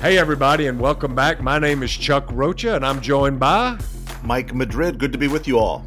[0.00, 1.42] Hey, everybody, and welcome back.
[1.42, 3.76] My name is Chuck Rocha, and I'm joined by
[4.22, 4.96] Mike Madrid.
[4.96, 5.84] Good to be with you all.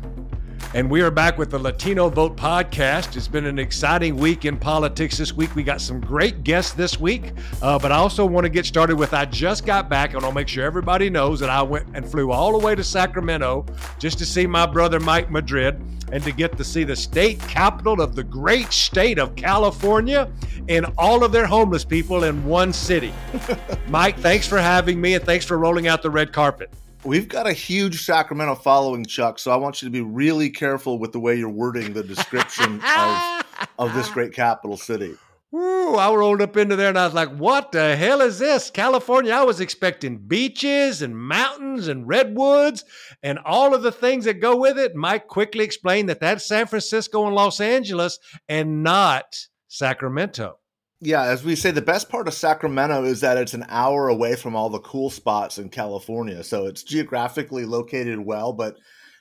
[0.73, 3.15] And we are back with the Latino Vote podcast.
[3.15, 5.55] It's been an exciting week in politics this week.
[5.55, 8.97] We got some great guests this week, uh, but I also want to get started
[8.97, 12.05] with I just got back, and I'll make sure everybody knows that I went and
[12.05, 13.65] flew all the way to Sacramento
[13.97, 15.81] just to see my brother Mike Madrid
[16.11, 20.31] and to get to see the state capital of the great state of California
[20.69, 23.13] and all of their homeless people in one city.
[23.87, 26.71] Mike, thanks for having me and thanks for rolling out the red carpet.
[27.03, 29.39] We've got a huge Sacramento following, Chuck.
[29.39, 32.79] So I want you to be really careful with the way you're wording the description
[32.97, 33.43] of,
[33.79, 35.15] of this great capital city.
[35.53, 38.69] Ooh, I rolled up into there and I was like, what the hell is this?
[38.69, 39.33] California.
[39.33, 42.85] I was expecting beaches and mountains and redwoods
[43.21, 44.95] and all of the things that go with it.
[44.95, 50.57] Mike quickly explained that that's San Francisco and Los Angeles and not Sacramento
[51.01, 54.35] yeah, as we say, the best part of Sacramento is that it's an hour away
[54.35, 56.43] from all the cool spots in California.
[56.43, 58.77] So it's geographically located well, but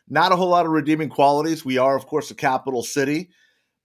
[0.07, 1.65] not a whole lot of redeeming qualities.
[1.65, 3.31] We are, of course, a capital city,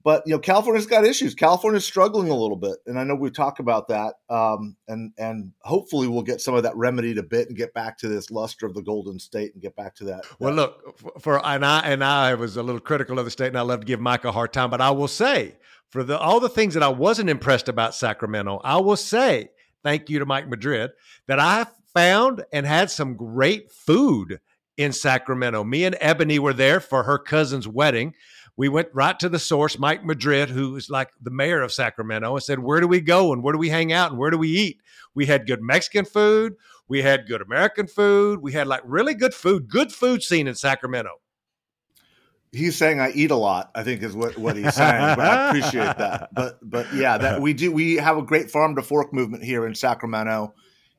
[0.06, 1.34] but you know, California's got issues.
[1.34, 4.14] California's struggling a little bit, and I know we talk about that.
[4.30, 7.98] Um, and and hopefully, we'll get some of that remedied a bit and get back
[7.98, 10.24] to this luster of the Golden State and get back to that.
[10.38, 13.58] Well, look, for and I and I was a little critical of the state, and
[13.58, 15.56] I love to give Mike a hard time, but I will say
[15.90, 19.50] for the all the things that I wasn't impressed about Sacramento, I will say
[19.84, 20.92] thank you to Mike Madrid
[21.28, 24.40] that I found and had some great food
[24.78, 25.64] in Sacramento.
[25.64, 28.14] Me and Ebony were there for her cousin's wedding.
[28.58, 32.34] We went right to the source, Mike Madrid, who is like the mayor of Sacramento,
[32.34, 34.38] and said, Where do we go and where do we hang out and where do
[34.38, 34.82] we eat?
[35.14, 36.56] We had good Mexican food.
[36.88, 38.42] We had good American food.
[38.42, 41.20] We had like really good food, good food scene in Sacramento
[42.56, 43.72] he's saying I eat a lot.
[43.76, 46.30] I think is what, what he's saying, but I appreciate that.
[46.34, 47.72] But but yeah, that we do.
[47.72, 50.54] We have a great farm to fork movement here in Sacramento,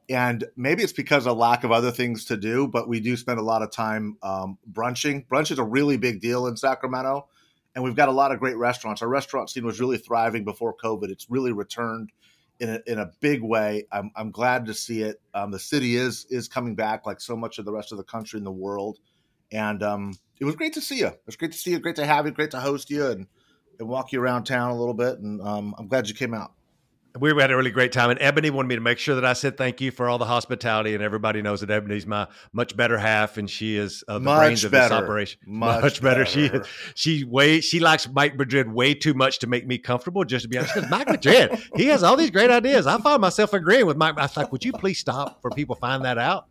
[0.09, 2.69] and maybe it's because of lack of other things to do.
[2.69, 5.27] But we do spend a lot of time um, brunching.
[5.27, 7.29] Brunch is a really big deal in Sacramento,
[7.77, 9.03] and we've got a lot of great restaurants.
[9.03, 11.11] Our restaurant scene was really thriving before COVID.
[11.11, 12.11] It's really returned.
[12.59, 15.21] In a, in a big way, I'm, I'm glad to see it.
[15.35, 18.05] Um, the city is is coming back, like so much of the rest of the
[18.05, 18.99] country and the world,
[19.53, 21.09] and um, it was great to see you.
[21.09, 21.79] It was great to see you.
[21.79, 22.33] Great to have you.
[22.33, 23.27] Great to host you and,
[23.79, 25.19] and walk you around town a little bit.
[25.19, 26.55] And um, I'm glad you came out.
[27.19, 29.33] We had a really great time, and Ebony wanted me to make sure that I
[29.33, 30.95] said thank you for all the hospitality.
[30.95, 34.39] And everybody knows that Ebony's my much better half, and she is uh, the much
[34.39, 35.41] brains of this operation.
[35.47, 36.25] Much, much better.
[36.25, 36.27] better.
[36.27, 40.25] She is, she way she likes Mike Madrid way too much to make me comfortable.
[40.25, 42.87] Just to be honest, because Mike Madrid he has all these great ideas.
[42.87, 44.19] I find myself agreeing with Mike.
[44.19, 46.49] I was like, would you please stop for people find that out?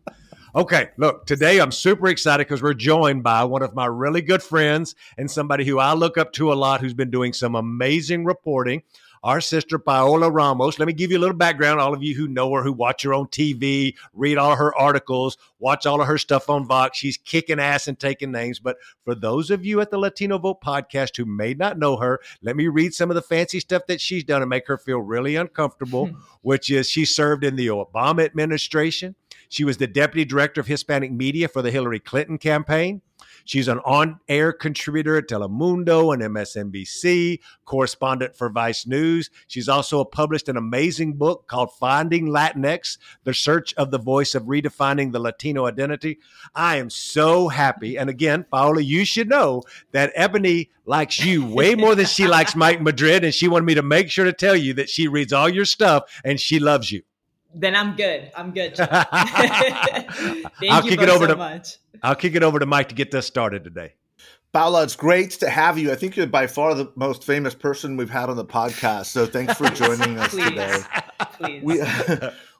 [0.56, 4.42] Okay, look, today I'm super excited because we're joined by one of my really good
[4.42, 8.24] friends and somebody who I look up to a lot who's been doing some amazing
[8.24, 8.84] reporting.
[9.26, 10.78] Our sister Paola Ramos.
[10.78, 11.80] Let me give you a little background.
[11.80, 15.36] All of you who know her, who watch her on TV, read all her articles,
[15.58, 17.00] watch all of her stuff on Vox.
[17.00, 18.60] She's kicking ass and taking names.
[18.60, 22.20] But for those of you at the Latino Vote podcast who may not know her,
[22.44, 25.00] let me read some of the fancy stuff that she's done and make her feel
[25.00, 26.20] really uncomfortable, hmm.
[26.44, 29.16] which is she served in the Obama administration.
[29.50, 33.02] She was the deputy director of Hispanic media for the Hillary Clinton campaign.
[33.46, 39.30] She's an on air contributor at Telemundo and MSNBC, correspondent for Vice News.
[39.48, 44.44] She's also published an amazing book called Finding Latinx The Search of the Voice of
[44.44, 46.18] Redefining the Latino Identity.
[46.56, 47.98] I am so happy.
[47.98, 49.62] And again, Paola, you should know
[49.92, 53.24] that Ebony likes you way more than she likes Mike Madrid.
[53.24, 55.66] And she wanted me to make sure to tell you that she reads all your
[55.66, 57.04] stuff and she loves you
[57.56, 58.32] then I'm good.
[58.36, 58.76] I'm good.
[58.78, 58.92] Thank
[60.70, 61.78] I'll you kick it over so to, much.
[62.04, 63.94] I'll kick it over to Mike to get this started today.
[64.52, 65.92] Paola, it's great to have you.
[65.92, 69.08] I think you're by far the most famous person we've had on the podcast.
[69.08, 70.50] So thanks for joining us Please.
[70.50, 70.78] today.
[71.34, 71.64] Please.
[71.64, 71.82] We,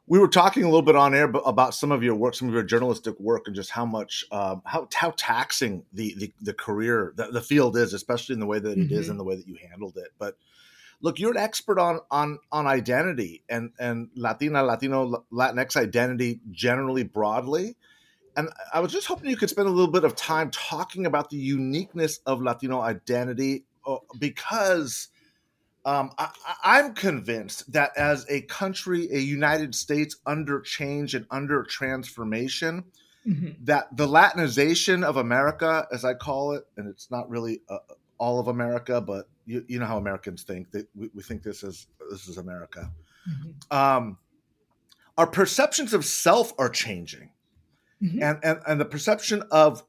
[0.08, 2.54] we were talking a little bit on air about some of your work, some of
[2.54, 7.14] your journalistic work, and just how much, um, how how taxing the the, the career,
[7.16, 8.94] the, the, field is, especially in the way that it mm-hmm.
[8.94, 10.10] is and the way that you handled it.
[10.20, 10.38] But
[11.02, 17.04] look, you're an expert on on on identity and and Latina, Latino, Latinx identity generally
[17.04, 17.76] broadly.
[18.38, 21.30] And I was just hoping you could spend a little bit of time talking about
[21.30, 25.08] the uniqueness of Latino identity uh, because
[25.86, 31.62] um, I, am convinced that as a country, a United States under change and under
[31.62, 32.86] transformation,
[33.26, 33.52] mm-hmm.
[33.64, 37.78] that the Latinization of America, as I call it, and it's not really uh,
[38.18, 41.64] all of America, but you, you know how Americans think that we, we think this
[41.64, 42.92] is this is America.
[43.30, 43.78] Mm-hmm.
[43.78, 44.18] Um,
[45.18, 47.30] our perceptions of self are changing,
[48.02, 48.22] mm-hmm.
[48.22, 49.84] and, and and the perception of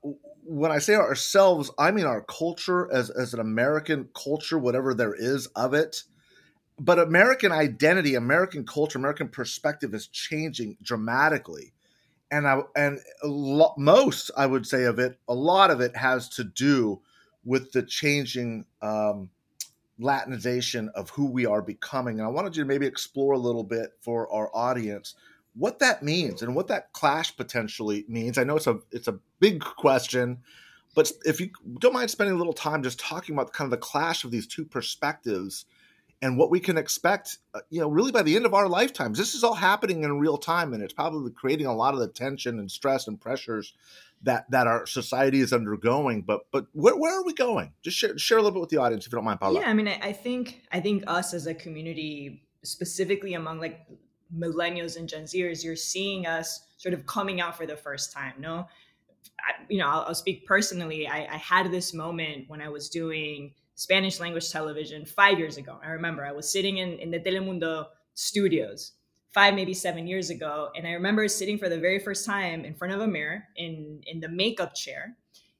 [0.46, 5.14] when I say ourselves, I mean our culture as as an American culture, whatever there
[5.14, 6.04] is of it,
[6.78, 11.72] but American identity, American culture, American perspective is changing dramatically.
[12.30, 12.98] And I and
[13.76, 17.00] most I would say of it, a lot of it has to do
[17.46, 19.30] with the changing um,
[19.98, 22.18] Latinization of who we are becoming.
[22.18, 25.14] And I wanted you to maybe explore a little bit for our audience
[25.54, 28.36] what that means and what that clash potentially means.
[28.36, 30.38] I know it's a it's a big question,
[30.94, 31.48] but if you
[31.78, 34.46] don't mind spending a little time just talking about kind of the clash of these
[34.46, 35.64] two perspectives
[36.20, 39.16] and what we can expect, uh, you know, really by the end of our lifetimes.
[39.16, 42.08] This is all happening in real time, and it's probably creating a lot of the
[42.08, 43.72] tension and stress and pressures
[44.22, 46.22] that that our society is undergoing.
[46.22, 47.72] But but where, where are we going?
[47.82, 49.60] Just share, share a little bit with the audience if you don't mind, Paola.
[49.60, 53.86] Yeah, I mean, I, I think I think us as a community, specifically among like
[54.36, 58.34] millennials and Gen Zers, you're seeing us sort of coming out for the first time.
[58.38, 58.66] No,
[59.40, 61.06] I, you know, I'll, I'll speak personally.
[61.06, 65.78] I, I had this moment when I was doing Spanish language television five years ago.
[65.84, 68.92] I remember I was sitting in, in the Telemundo studios
[69.36, 70.70] five, maybe seven years ago.
[70.74, 74.00] And I remember sitting for the very first time in front of a mirror in,
[74.06, 75.14] in the makeup chair.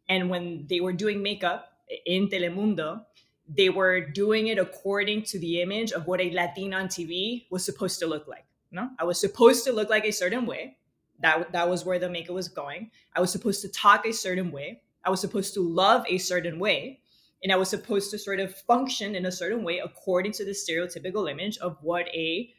[0.09, 1.75] And when they were doing makeup
[2.07, 3.03] in Telemundo,
[3.47, 7.67] they were doing it according to the image of what a Latina on TV was
[7.67, 8.47] supposed to look like.
[8.73, 10.79] No, I was supposed to look like a certain way.
[11.21, 12.91] That, that was where the makeup was going.
[13.15, 14.81] I was supposed to talk a certain way.
[15.05, 17.01] I was supposed to love a certain way.
[17.43, 20.53] And I was supposed to sort of function in a certain way according to the
[20.53, 22.55] stereotypical image of what a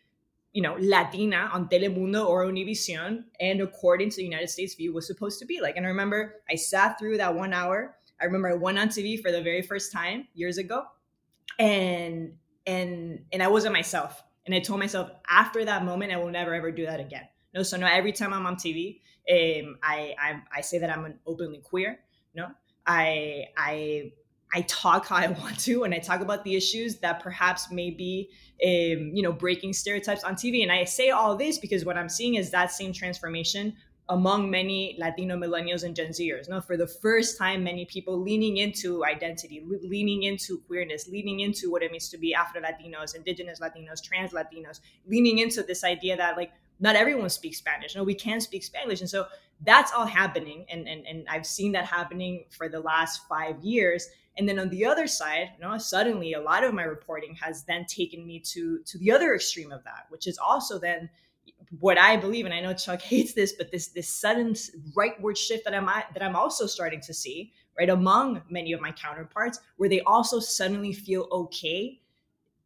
[0.53, 5.05] you know, Latina on Telemundo or Univision, and according to the United States view, was
[5.05, 5.77] supposed to be like.
[5.77, 7.95] And I remember I sat through that one hour.
[8.19, 10.83] I remember I went on TV for the very first time years ago,
[11.59, 12.33] and
[12.65, 14.23] and and I wasn't myself.
[14.45, 17.27] And I told myself after that moment, I will never ever do that again.
[17.53, 21.05] No, so now every time I'm on TV, um, I, I I say that I'm
[21.05, 21.99] an openly queer.
[22.33, 22.49] No,
[22.85, 24.13] I I
[24.53, 27.89] I talk how I want to, and I talk about the issues that perhaps may
[27.89, 28.29] be,
[28.63, 30.63] um, you know, breaking stereotypes on TV.
[30.63, 33.75] And I say all this because what I'm seeing is that same transformation
[34.09, 36.47] among many Latino millennials and Gen Zers.
[36.47, 41.69] No, for the first time, many people leaning into identity, leaning into queerness, leaning into
[41.69, 46.15] what it means to be Afro Latinos, Indigenous Latinos, Trans Latinos, leaning into this idea
[46.15, 47.95] that like not everyone speaks Spanish.
[47.95, 49.25] No, we can speak Spanish, and so
[49.65, 54.09] that's all happening, and and and I've seen that happening for the last five years.
[54.37, 57.63] And then on the other side you know suddenly a lot of my reporting has
[57.63, 61.09] then taken me to to the other extreme of that which is also then
[61.79, 64.53] what i believe and i know chuck hates this but this this sudden
[64.95, 68.91] rightward shift that i'm that i'm also starting to see right among many of my
[68.91, 71.99] counterparts where they also suddenly feel okay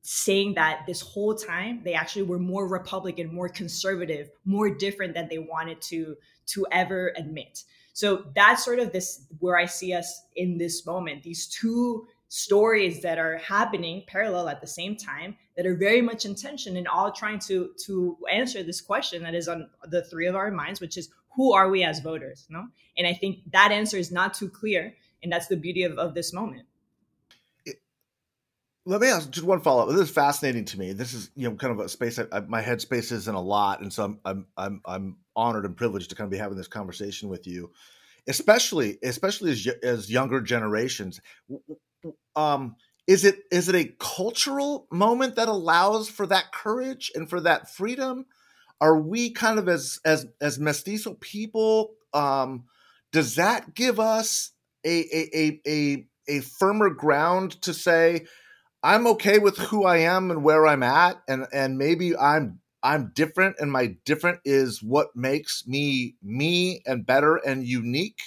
[0.01, 5.27] saying that this whole time they actually were more republican more conservative more different than
[5.29, 6.15] they wanted to
[6.45, 7.63] to ever admit
[7.93, 11.23] so that's sort of this where I see us in this moment.
[11.23, 16.23] These two stories that are happening parallel at the same time that are very much
[16.23, 20.27] in tension and all trying to to answer this question that is on the three
[20.27, 22.65] of our minds which is who are we as voters no
[22.97, 26.13] and i think that answer is not too clear and that's the beauty of, of
[26.13, 26.65] this moment
[28.85, 29.89] let me ask just one follow up.
[29.89, 30.93] This is fascinating to me.
[30.93, 33.41] This is you know kind of a space I, I, my headspace is in a
[33.41, 36.57] lot, and so I'm, I'm I'm I'm honored and privileged to kind of be having
[36.57, 37.71] this conversation with you,
[38.27, 41.21] especially especially as as younger generations.
[42.35, 42.75] Um,
[43.07, 47.69] is it is it a cultural moment that allows for that courage and for that
[47.69, 48.25] freedom?
[48.79, 51.93] Are we kind of as as as mestizo people?
[52.13, 52.63] Um,
[53.11, 54.51] does that give us
[54.83, 58.25] a a a a, a firmer ground to say?
[58.83, 63.11] I'm okay with who I am and where I'm at, and and maybe I'm I'm
[63.13, 68.21] different, and my different is what makes me me and better and unique.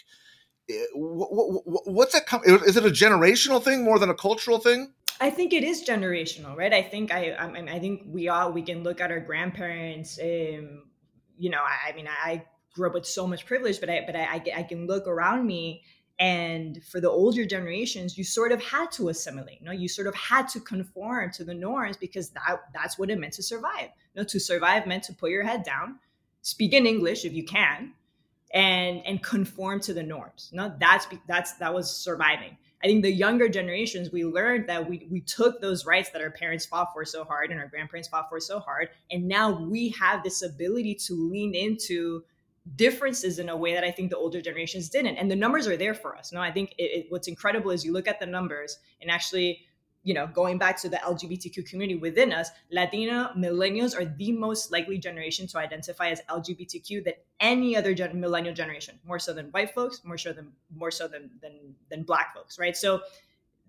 [0.71, 2.41] Eh, what's that?
[2.45, 4.93] Is it a generational thing more than a cultural thing?
[5.21, 6.73] I think it is generational, right?
[6.73, 10.19] I think I, I, I think we all we can look at our grandparents.
[10.21, 10.85] Um,
[11.37, 12.45] you know, I, I mean, I
[12.75, 15.83] grew up with so much privilege, but I, but I, I can look around me
[16.19, 20.07] and for the older generations you sort of had to assimilate you know you sort
[20.07, 23.91] of had to conform to the norms because that that's what it meant to survive.
[24.15, 25.99] You know to survive meant to put your head down
[26.43, 27.93] speak in english if you can
[28.55, 30.49] and and conform to the norms.
[30.53, 32.57] You know that's that's that was surviving.
[32.83, 36.31] I think the younger generations we learned that we we took those rights that our
[36.31, 38.91] parents fought for so hard and our grandparents fought for so hard.
[39.11, 42.23] And now we have this ability to lean into
[42.77, 45.17] differences in a way that I think the older generations didn't.
[45.17, 46.33] And the numbers are there for us.
[46.33, 49.61] No, I think it, it, what's incredible is you look at the numbers and actually,
[50.03, 54.73] you know, going back to the LGBTQ community within us, Latino millennials are the most
[54.73, 59.47] likely generation to identify as LGBTQ than any other gen- millennial generation, more so than
[59.47, 62.77] white folks, more so than more so than than than black folks, right?
[62.77, 63.01] So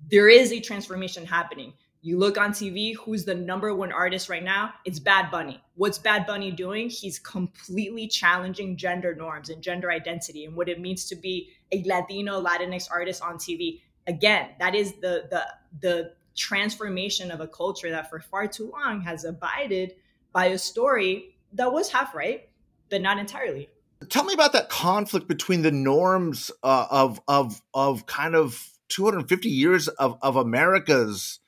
[0.10, 1.74] there is a transformation happening
[2.06, 4.76] You look on TV, who's the number one artist right now?
[4.86, 5.60] It's Bad Bunny.
[5.74, 6.88] What's Bad Bunny doing?
[6.88, 11.82] He's completely challenging gender norms and gender identity and what it means to be a
[11.82, 13.82] Latino Latinx artist on TV.
[14.06, 15.48] Again, that is the the
[15.82, 19.96] the transformation of a culture that for far too long has abided
[20.32, 22.50] by a story that was half right,
[22.92, 23.68] but not entirely.
[24.10, 29.50] Tell me about that conflict between the norms uh, of of of kind of 250
[29.50, 31.40] years of, of America's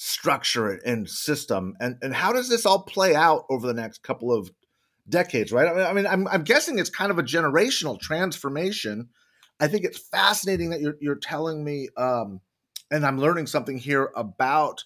[0.00, 4.32] structure and system, and and how does this all play out over the next couple
[4.32, 4.52] of
[5.08, 5.50] decades?
[5.50, 5.66] Right?
[5.66, 9.08] I mean, I mean I'm, I'm guessing it's kind of a generational transformation.
[9.58, 12.40] I think it's fascinating that you're you're telling me, um,
[12.92, 14.84] and I'm learning something here about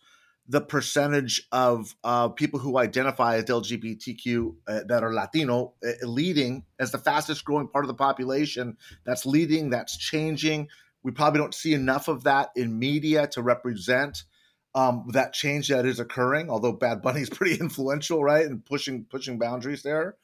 [0.48, 6.64] the percentage of uh, people who identify as LGBTQ uh, that are Latino uh, leading
[6.80, 8.78] as the fastest growing part of the population.
[9.04, 10.68] That's leading, that's changing.
[11.02, 14.24] We probably don't see enough of that in media to represent
[14.74, 16.50] um, that change that is occurring.
[16.50, 20.16] Although Bad Bunny is pretty influential, right, and pushing pushing boundaries there.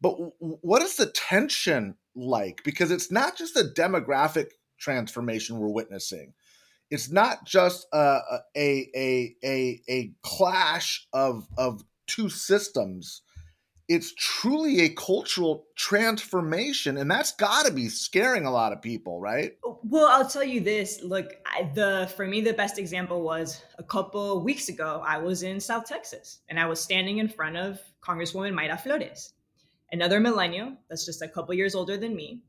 [0.00, 2.62] But w- what is the tension like?
[2.64, 6.34] Because it's not just a demographic transformation we're witnessing
[6.92, 8.18] it's not just a
[8.54, 13.22] a a a, a clash of of two systems
[13.88, 19.20] it's truly a cultural transformation and that's got to be scaring a lot of people
[19.20, 23.22] right oh, well i'll tell you this look I, the for me the best example
[23.22, 27.28] was a couple weeks ago i was in south texas and i was standing in
[27.28, 29.32] front of congresswoman mayra flores
[29.90, 32.40] another millennial that's just a couple years older than me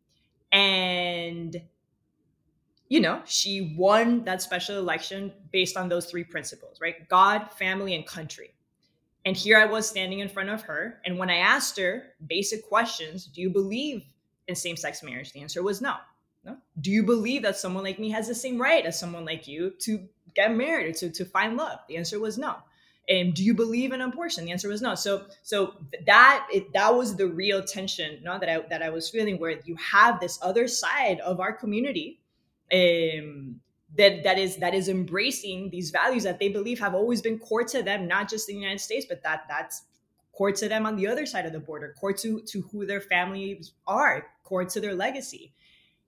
[0.52, 1.62] and
[2.94, 7.10] you know, she won that special election based on those three principles, right?
[7.10, 8.54] God, family, and country.
[9.26, 11.00] And here I was standing in front of her.
[11.06, 14.04] And when I asked her basic questions, do you believe
[14.48, 15.32] in same sex marriage?
[15.32, 15.96] The answer was no.
[16.44, 16.58] No.
[16.82, 19.72] Do you believe that someone like me has the same right as someone like you
[19.80, 21.80] to get married or to, to find love?
[21.88, 22.58] The answer was no.
[23.08, 24.46] And do you believe in abortion?
[24.46, 24.96] The answer was no.
[24.96, 25.76] So so
[26.06, 29.60] that it, that was the real tension, no, that I that I was feeling where
[29.66, 32.20] you have this other side of our community
[32.74, 33.60] um,
[33.98, 37.64] that that is that is embracing these values that they believe have always been core
[37.64, 39.84] to them, not just in the United States, but that that's
[40.32, 43.02] core to them on the other side of the border, core to to who their
[43.02, 45.54] families are, core to their legacy,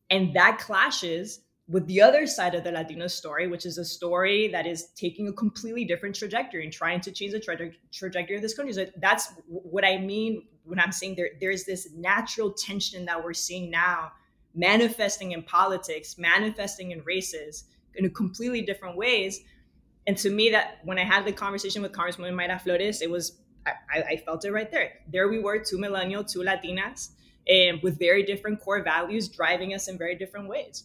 [0.10, 4.48] and that clashes with the other side of the Latino story, which is a story
[4.50, 8.42] that is taking a completely different trajectory and trying to change the tra- trajectory of
[8.44, 8.72] this country.
[8.74, 13.34] So that's what I mean when I'm saying there there's this natural tension that we're
[13.34, 14.12] seeing now
[14.56, 17.66] manifesting in politics, manifesting in races
[17.98, 19.42] in a completely different ways.
[20.08, 23.40] And to me, that when I had the conversation with Congresswoman Mayra Flores, it was
[23.66, 24.92] I, I, felt it right there.
[25.12, 27.10] There we were, two millennial, two Latinas,
[27.48, 30.84] and with very different core values, driving us in very different ways.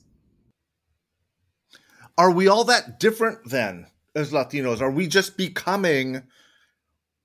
[2.17, 4.81] Are we all that different then as Latinos?
[4.81, 6.23] Are we just becoming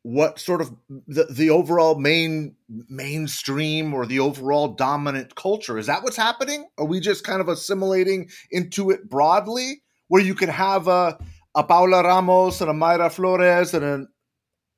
[0.06, 0.72] what sort of
[1.08, 2.56] the, the overall main
[2.88, 5.80] mainstream or the overall dominant culture.
[5.80, 6.68] Is that what's happening?
[6.78, 11.18] Are we just kind of assimilating into it broadly where you can have a,
[11.56, 14.08] a paola ramos and a mayra flores and an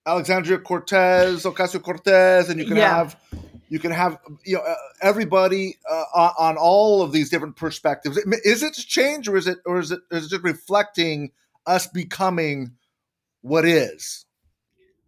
[0.05, 2.96] alexandria cortez ocasio cortez and you can yeah.
[2.96, 3.17] have
[3.67, 8.15] you can have you know uh, everybody uh, on, on all of these different perspectives.
[8.46, 11.31] Is it change or is it or is it is it just reflecting
[11.65, 12.72] us becoming
[13.41, 14.24] what is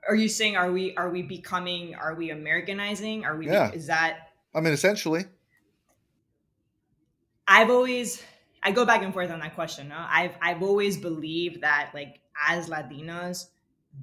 [0.08, 3.26] are you saying are we are we becoming are we Americanizing?
[3.26, 3.72] Are we yeah.
[3.72, 5.26] is that I mean essentially.
[7.48, 8.24] I've always
[8.62, 9.90] I go back and forth on that question.
[9.90, 9.98] No?
[9.98, 13.48] I've I've always believed that like as Latinos,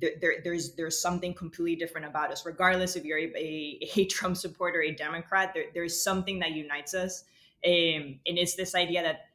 [0.00, 4.04] there, there, there's there's something completely different about us, regardless if you're a, a, a
[4.06, 5.52] Trump supporter, a Democrat.
[5.54, 7.24] There, there's something that unites us,
[7.64, 9.25] um, and it's this idea that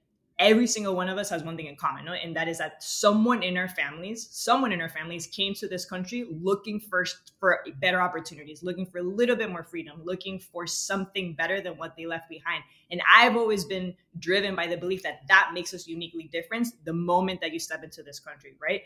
[0.41, 2.13] every single one of us has one thing in common, no?
[2.13, 5.85] and that is that someone in our families, someone in our families came to this
[5.85, 10.65] country looking first for better opportunities, looking for a little bit more freedom, looking for
[10.65, 12.63] something better than what they left behind.
[12.89, 16.93] And I've always been driven by the belief that that makes us uniquely different the
[16.93, 18.81] moment that you step into this country, right?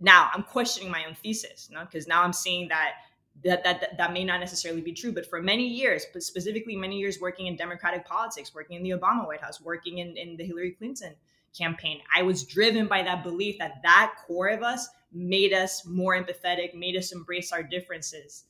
[0.00, 1.80] Now I'm questioning my own thesis, no?
[1.80, 2.96] Because now I'm seeing that
[3.42, 6.98] that, that that may not necessarily be true but for many years but specifically many
[6.98, 10.44] years working in democratic politics working in the obama white house working in, in the
[10.44, 11.14] hillary clinton
[11.56, 16.20] campaign i was driven by that belief that that core of us made us more
[16.20, 18.44] empathetic made us embrace our differences.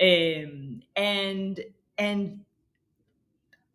[0.00, 1.60] Um, and
[1.98, 2.44] and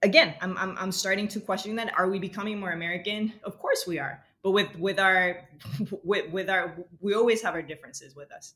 [0.02, 3.34] again I'm, I'm i'm starting to question that are we becoming more american?
[3.44, 5.42] Of course we are but with with our
[6.04, 8.54] with, with our we always have our differences with us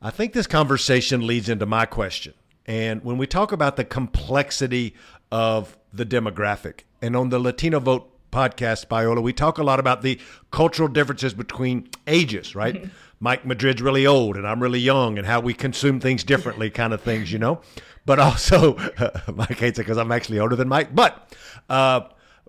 [0.00, 2.34] I think this conversation leads into my question.
[2.66, 4.94] And when we talk about the complexity
[5.32, 10.02] of the demographic, and on the Latino Vote podcast, Paola, we talk a lot about
[10.02, 10.20] the
[10.52, 12.88] cultural differences between ages, right?
[13.20, 16.92] Mike Madrid's really old and I'm really young, and how we consume things differently, kind
[16.92, 17.60] of things, you know.
[18.06, 18.76] But also,
[19.34, 20.94] Mike hates it because I'm actually older than Mike.
[20.94, 21.34] But
[21.68, 22.02] uh,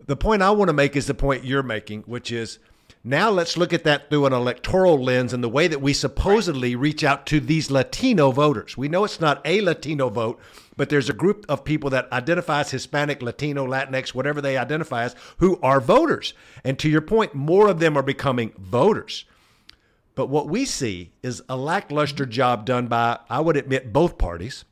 [0.06, 2.60] the point I want to make is the point you're making, which is
[3.04, 6.76] now let's look at that through an electoral lens and the way that we supposedly
[6.76, 8.76] reach out to these Latino voters.
[8.76, 10.40] We know it's not a Latino vote,
[10.76, 15.04] but there's a group of people that identify as Hispanic, Latino, Latinx, whatever they identify
[15.04, 16.34] as, who are voters.
[16.64, 19.26] And to your point, more of them are becoming voters.
[20.16, 24.66] But what we see is a lackluster job done by, I would admit, both parties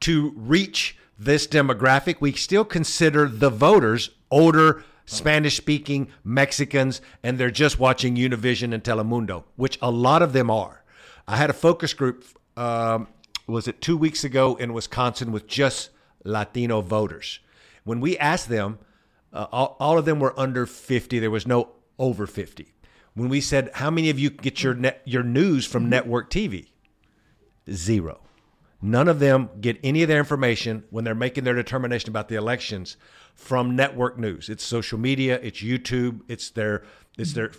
[0.00, 2.16] to reach this demographic.
[2.20, 8.82] We still consider the voters older Spanish speaking Mexicans, and they're just watching Univision and
[8.82, 10.84] Telemundo, which a lot of them are.
[11.26, 12.24] I had a focus group,
[12.56, 13.08] um,
[13.46, 15.90] was it two weeks ago in Wisconsin with just
[16.24, 17.40] Latino voters.
[17.84, 18.78] When we asked them,
[19.32, 21.18] uh, all, all, of them were under 50.
[21.18, 22.72] There was no over 50.
[23.14, 26.68] When we said, How many of you get your, your news from network TV?
[27.70, 28.20] Zero.
[28.84, 32.34] None of them get any of their information when they're making their determination about the
[32.34, 32.96] elections
[33.34, 34.48] from network news.
[34.48, 36.82] It's social media, it's YouTube, it's their
[37.16, 37.52] it's their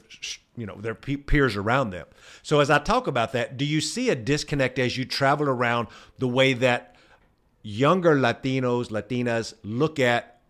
[0.58, 2.08] you know their peers around them.
[2.42, 5.88] So as I talk about that, do you see a disconnect as you travel around
[6.20, 6.96] the way that
[7.62, 10.42] younger Latinos, Latinas look at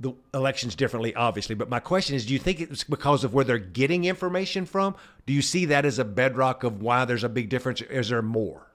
[0.00, 1.54] the elections differently, obviously.
[1.54, 4.96] But my question is, do you think it's because of where they're getting information from?
[5.26, 7.80] Do you see that as a bedrock of why there's a big difference?
[7.82, 8.71] Is there more?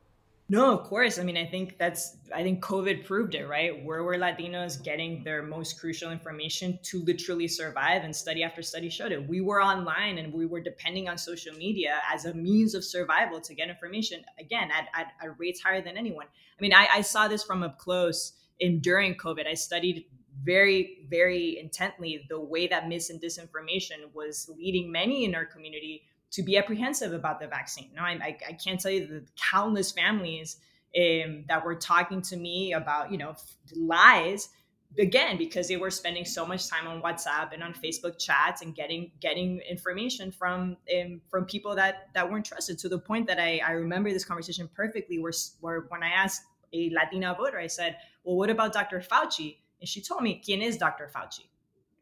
[0.49, 1.19] No, of course.
[1.19, 3.83] I mean, I think that's, I think COVID proved it, right?
[3.83, 8.05] Where were Latinos getting their most crucial information to literally survive?
[8.05, 9.27] And study after study showed it.
[9.27, 13.41] We were online and we were depending on social media as a means of survival
[13.41, 16.27] to get information, again, at, at, at rates higher than anyone.
[16.27, 19.47] I mean, I, I saw this from up close in during COVID.
[19.47, 20.05] I studied
[20.43, 26.03] very, very intently the way that mis and disinformation was leading many in our community
[26.31, 27.89] to be apprehensive about the vaccine.
[27.95, 30.57] No, I, I can't tell you the countless families
[30.97, 33.35] um, that were talking to me about, you know,
[33.75, 34.49] lies
[34.97, 38.73] again because they were spending so much time on WhatsApp and on Facebook chats and
[38.73, 43.39] getting getting information from um, from people that that weren't trusted to the point that
[43.39, 47.67] I, I remember this conversation perfectly where, where when I asked a Latina voter, I
[47.67, 48.99] said, "Well, what about Dr.
[48.99, 51.09] Fauci?" And she told me, "Quién es Dr.
[51.13, 51.45] Fauci?"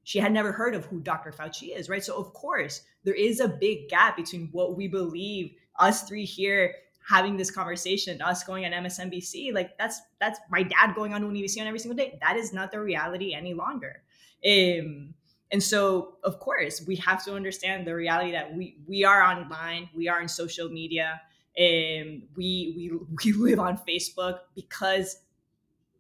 [0.06, 1.32] She had never heard of who Dr.
[1.32, 2.04] Fauci is, right?
[2.04, 6.74] So, of course, there is a big gap between what we believe, us three here
[7.08, 11.66] having this conversation, us going on MSNBC, like that's that's my dad going on Univision
[11.66, 12.18] every single day.
[12.22, 14.04] That is not the reality any longer.
[14.46, 15.16] Um,
[15.52, 19.90] and so, of course, we have to understand the reality that we we are online,
[19.96, 21.20] we are in social media,
[21.58, 22.92] and we we
[23.26, 25.18] we live on Facebook because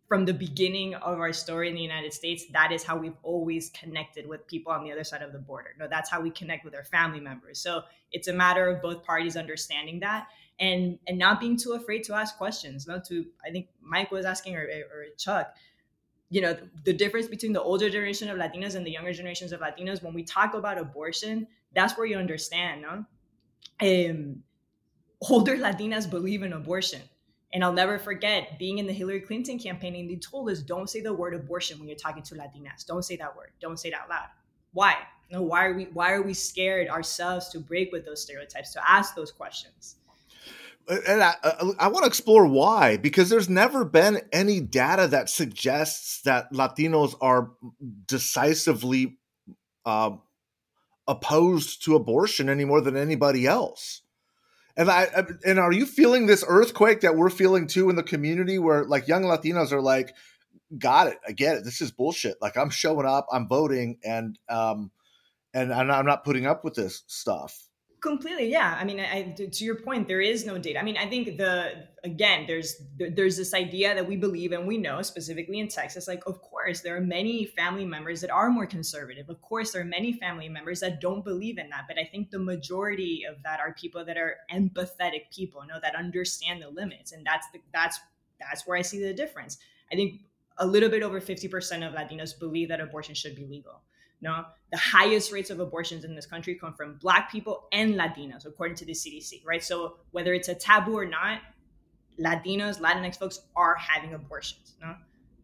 [0.07, 3.71] from the beginning of our story in the United States, that is how we've always
[3.71, 5.69] connected with people on the other side of the border.
[5.79, 7.59] No, that's how we connect with our family members.
[7.59, 10.27] So it's a matter of both parties understanding that
[10.59, 12.87] and and not being too afraid to ask questions.
[12.87, 15.55] No, to I think Mike was asking or, or Chuck,
[16.29, 19.59] you know, the difference between the older generation of Latinos and the younger generations of
[19.59, 20.03] Latinos.
[20.03, 22.83] When we talk about abortion, that's where you understand.
[22.83, 23.05] No,
[23.81, 24.43] um,
[25.29, 27.01] older Latinas believe in abortion
[27.53, 30.89] and I'll never forget being in the Hillary Clinton campaign, and they told us, don't
[30.89, 32.85] say the word abortion when you're talking to Latinas.
[32.85, 33.51] Don't say that word.
[33.61, 34.27] Don't say that loud.
[34.73, 34.95] Why?
[35.31, 38.91] No, why are we why are we scared ourselves to break with those stereotypes, to
[38.91, 39.95] ask those questions?
[40.87, 41.33] And I,
[41.79, 47.15] I want to explore why, because there's never been any data that suggests that Latinos
[47.21, 47.53] are
[48.05, 49.17] decisively
[49.83, 50.11] uh,
[51.07, 54.03] opposed to abortion any more than anybody else.
[54.77, 58.59] And I and are you feeling this earthquake that we're feeling too in the community
[58.59, 60.13] where like young Latinos are like,
[60.77, 61.63] got it, I get it.
[61.63, 62.37] This is bullshit.
[62.41, 64.91] Like I'm showing up, I'm voting, and um,
[65.53, 67.64] and I'm not putting up with this stuff
[68.05, 68.77] completely yeah.
[68.79, 70.79] I mean I, to your point there is no data.
[70.79, 72.69] I mean i think the again there's
[73.17, 76.81] there's this idea that we believe and we know specifically in texas like of course
[76.81, 79.29] there are many family members that are more conservative.
[79.29, 82.29] Of course there are many family members that don't believe in that but i think
[82.29, 86.69] the majority of that are people that are empathetic people you know that understand the
[86.69, 87.99] limits and that's the, that's
[88.39, 89.57] that's where i see the difference.
[89.91, 90.21] I think
[90.57, 93.81] a little bit over 50% of latinos believe that abortion should be legal
[94.21, 98.45] no, the highest rates of abortions in this country come from Black people and Latinos,
[98.45, 99.63] according to the CDC, right?
[99.63, 101.41] So whether it's a taboo or not,
[102.19, 104.75] Latinos, Latinx folks are having abortions.
[104.81, 104.95] No,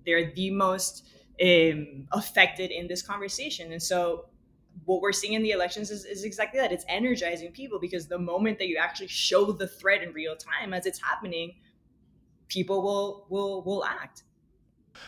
[0.05, 1.07] they're the most
[1.41, 4.25] um, affected in this conversation, and so
[4.85, 6.71] what we're seeing in the elections is, is exactly that.
[6.71, 10.73] It's energizing people because the moment that you actually show the threat in real time
[10.73, 11.55] as it's happening,
[12.47, 14.23] people will will will act.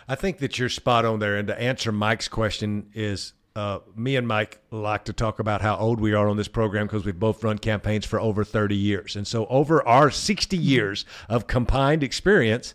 [0.07, 1.35] I think that you're spot on there.
[1.35, 5.75] And to answer Mike's question is uh, me and Mike like to talk about how
[5.77, 9.15] old we are on this program because we've both run campaigns for over 30 years.
[9.15, 12.73] And so, over our 60 years of combined experience,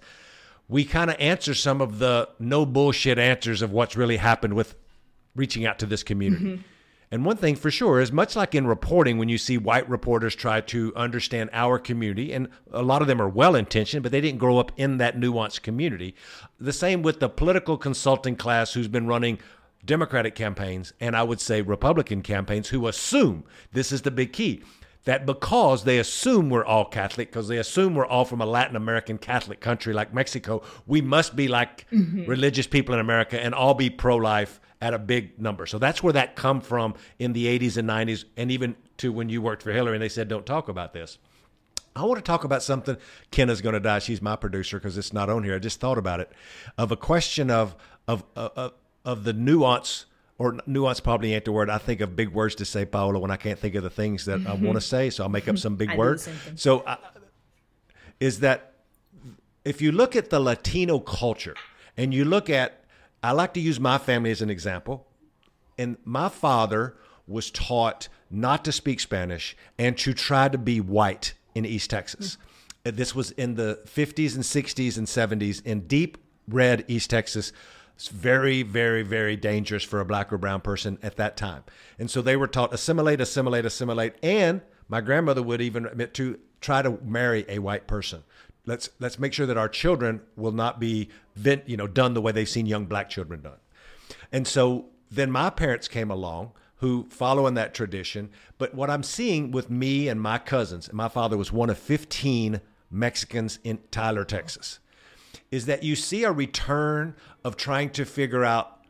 [0.69, 4.77] we kind of answer some of the no bullshit answers of what's really happened with
[5.35, 6.45] reaching out to this community.
[6.45, 6.63] Mm-hmm.
[7.11, 10.35] And one thing for sure is much like in reporting, when you see white reporters
[10.35, 14.21] try to understand our community, and a lot of them are well intentioned, but they
[14.21, 16.15] didn't grow up in that nuanced community.
[16.61, 19.39] The same with the political consulting class who's been running
[19.85, 24.63] Democratic campaigns and I would say Republican campaigns who assume this is the big key
[25.05, 28.77] that because they assume we're all Catholic, because they assume we're all from a Latin
[28.77, 32.27] American Catholic country like Mexico, we must be like mm-hmm.
[32.27, 35.65] religious people in America and all be pro life at a big number.
[35.65, 39.31] So that's where that come from in the 80s and 90s, and even to when
[39.31, 41.17] you worked for Hillary and they said, don't talk about this.
[41.97, 42.97] I want to talk about something.
[43.31, 44.01] Kenna's going to die.
[44.01, 45.57] She's my producer because it's not on here.
[45.57, 46.31] I just thought about it
[46.77, 47.75] of a question of
[48.07, 48.73] of of, of
[49.15, 50.07] the nuance
[50.39, 51.69] or nuance probably ain't the word.
[51.69, 54.25] I think of big words to say, Paola, when I can't think of the things
[54.27, 55.11] that I want to say.
[55.11, 56.29] So I'll make up some big words.
[56.55, 56.97] So uh,
[58.21, 58.75] is that
[59.65, 61.57] if you look at the Latino culture
[61.97, 62.79] and you look at
[63.23, 65.07] I like to use my family as an example.
[65.77, 71.35] And my father was taught not to speak Spanish and to try to be white
[71.55, 72.37] in East Texas.
[72.85, 72.97] Mm-hmm.
[72.97, 77.53] This was in the 50s and 60s and 70s in deep red East Texas.
[77.99, 81.65] It's very, very, very dangerous for a black or brown person at that time.
[81.99, 84.15] And so they were taught assimilate, assimilate, assimilate.
[84.23, 88.23] And my grandmother would even admit to try to marry a white person
[88.69, 91.09] let's let's make sure that our children will not be
[91.67, 93.59] you know done the way they've seen young black children done
[94.31, 99.03] and so then my parents came along who follow in that tradition but what i'm
[99.03, 103.79] seeing with me and my cousins and my father was one of 15 mexicans in
[103.91, 104.79] tyler texas
[105.51, 108.81] is that you see a return of trying to figure out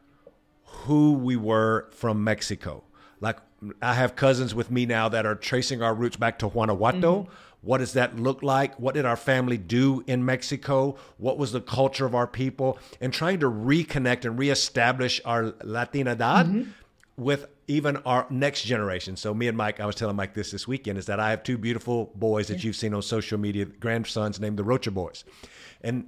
[0.65, 2.83] who we were from mexico
[3.21, 3.39] like
[3.83, 7.33] i have cousins with me now that are tracing our roots back to guanajuato mm-hmm
[7.61, 8.79] what does that look like?
[8.79, 10.97] What did our family do in Mexico?
[11.17, 12.79] What was the culture of our people?
[13.01, 16.71] And trying to reconnect and reestablish our Latinidad mm-hmm.
[17.17, 19.17] with even our next generation.
[19.17, 21.43] So me and Mike, I was telling Mike this this weekend, is that I have
[21.43, 22.67] two beautiful boys that yeah.
[22.67, 25.25] you've seen on social media, grandsons named the Rocha boys.
[25.83, 26.07] And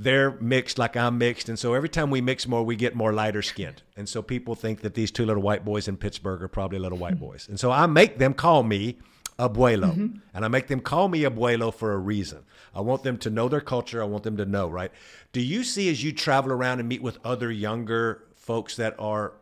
[0.00, 1.50] they're mixed like I'm mixed.
[1.50, 3.82] And so every time we mix more, we get more lighter skinned.
[3.98, 6.96] And so people think that these two little white boys in Pittsburgh are probably little
[6.96, 7.26] white mm-hmm.
[7.26, 7.46] boys.
[7.50, 8.96] And so I make them call me
[9.38, 9.92] abuelo.
[9.92, 10.18] Mm-hmm.
[10.32, 12.44] And I make them call me abuelo for a reason.
[12.74, 14.00] I want them to know their culture.
[14.00, 14.90] I want them to know, right?
[15.32, 19.34] Do you see as you travel around and meet with other younger folks that are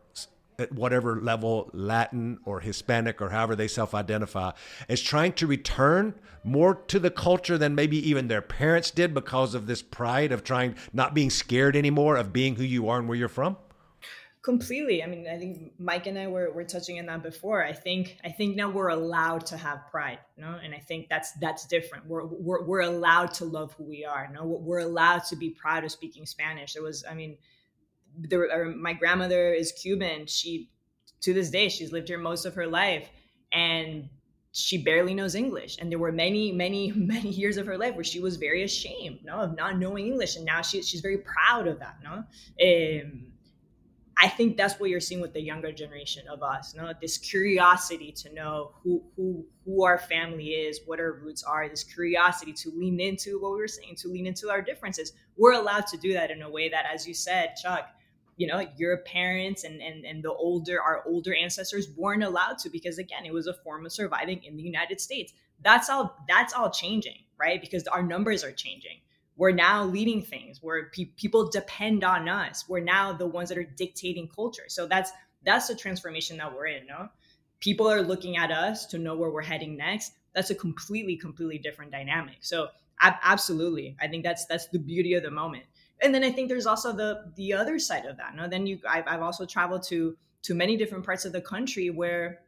[0.59, 4.51] at whatever level, Latin or Hispanic or however they self identify,
[4.87, 9.53] is trying to return more to the culture than maybe even their parents did because
[9.53, 13.07] of this pride of trying, not being scared anymore of being who you are and
[13.07, 13.57] where you're from?
[14.41, 15.03] completely.
[15.03, 17.63] I mean i think mike and i were, were touching on that before.
[17.63, 21.09] I think i think now we're allowed to have pride you know and i think
[21.09, 22.07] that's that's different.
[22.07, 24.45] We're we're, we're allowed to love who we are you know?
[24.45, 26.73] We're allowed to be proud of speaking spanish.
[26.73, 27.37] There was i mean
[28.17, 30.69] there my grandmother is cuban she
[31.21, 33.09] to this day she's lived here most of her life
[33.51, 34.09] and
[34.51, 38.03] she barely knows english and there were many many many years of her life where
[38.03, 41.67] she was very ashamed no of not knowing english and now she, she's very proud
[41.67, 42.23] of that no
[42.65, 43.29] um,
[44.21, 46.75] I think that's what you're seeing with the younger generation of us.
[46.75, 51.69] Know, this curiosity to know who who who our family is, what our roots are.
[51.69, 55.13] This curiosity to lean into what we were saying, to lean into our differences.
[55.37, 57.87] We're allowed to do that in a way that, as you said, Chuck,
[58.39, 62.69] you know, your parents and and and the older our older ancestors weren't allowed to
[62.69, 65.33] because again, it was a form of surviving in the United States.
[65.61, 66.15] That's all.
[66.25, 67.59] That's all changing, right?
[67.59, 69.01] Because our numbers are changing.
[69.35, 72.63] We're now leading things where pe- people depend on us.
[72.69, 74.69] We're now the ones that are dictating culture.
[74.69, 75.11] So that's
[75.43, 77.09] that's the transformation that we're in no?
[77.59, 80.13] People are looking at us to know where we're heading next.
[80.33, 82.37] That's a completely completely different dynamic.
[82.39, 82.69] So
[83.01, 83.97] ab- absolutely.
[84.01, 85.65] I think that's that's the beauty of the moment
[86.01, 88.79] and then i think there's also the the other side of that no then you
[88.89, 92.41] i've, I've also traveled to to many different parts of the country where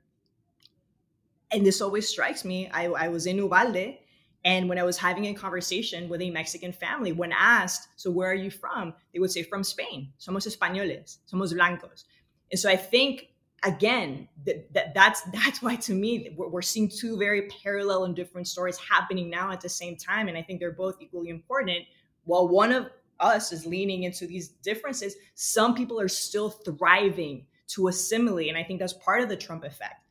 [1.52, 3.98] and this always strikes me i, I was in uvalde
[4.44, 8.32] and when I was having a conversation with a Mexican family, when asked, So where
[8.32, 8.94] are you from?
[9.14, 10.12] They would say, From Spain.
[10.20, 12.06] Somos españoles, somos blancos.
[12.52, 13.28] And so I think,
[13.64, 18.16] again, that, that that's that's why to me, we're, we're seeing two very parallel and
[18.16, 20.28] different stories happening now at the same time.
[20.28, 21.86] And I think they're both equally important.
[22.24, 22.88] While one of
[23.22, 28.50] us is leaning into these differences, some people are still thriving to assimilate.
[28.50, 30.02] And I think that's part of the Trump effect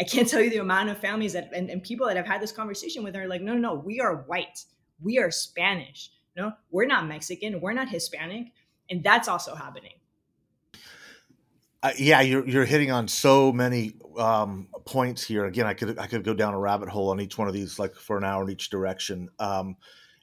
[0.00, 2.40] I can't tell you the amount of families that and, and people that have had
[2.40, 4.64] this conversation with are like, no, no, no, we are white,
[5.00, 6.10] we are Spanish.
[6.36, 8.52] No, we're not Mexican, we're not Hispanic,
[8.88, 9.92] and that's also happening.
[11.82, 15.46] Uh, yeah, you're you're hitting on so many um, points here.
[15.46, 17.78] Again, I could I could go down a rabbit hole on each one of these,
[17.78, 19.28] like for an hour in each direction.
[19.38, 19.76] Um,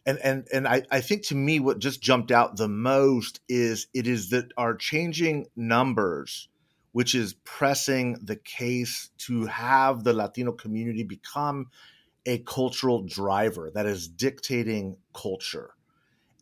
[0.07, 3.87] and and and I, I think to me, what just jumped out the most is
[3.93, 6.49] it is that our changing numbers,
[6.93, 11.67] which is pressing the case to have the Latino community become
[12.25, 15.71] a cultural driver that is dictating culture.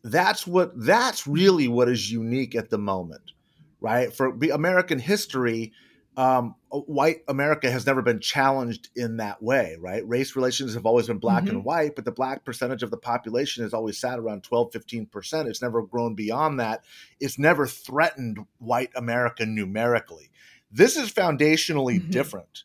[0.02, 3.32] That's what that's really what is unique at the moment
[3.80, 4.12] right?
[4.12, 5.72] For American history,
[6.16, 10.06] um, white America has never been challenged in that way, right?
[10.08, 11.56] Race relations have always been black mm-hmm.
[11.56, 15.46] and white, but the black percentage of the population has always sat around 12, 15%.
[15.46, 16.84] It's never grown beyond that.
[17.20, 20.30] It's never threatened white America numerically.
[20.70, 22.10] This is foundationally mm-hmm.
[22.10, 22.64] different.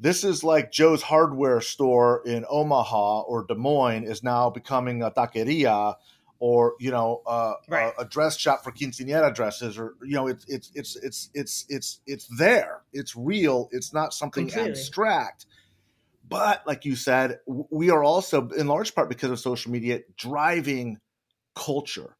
[0.00, 5.10] This is like Joe's hardware store in Omaha or Des Moines is now becoming a
[5.10, 5.96] taqueria
[6.40, 7.92] or you know uh, right.
[7.98, 11.66] a, a, dress shop for quinceanera dresses or you know it's it's it's it's it's
[11.68, 12.82] it's it's there.
[12.92, 13.68] It's real.
[13.72, 14.70] It's not something Completely.
[14.70, 15.46] abstract.
[16.28, 20.98] But like you said we are also in large part because of social media driving
[21.54, 22.16] culture.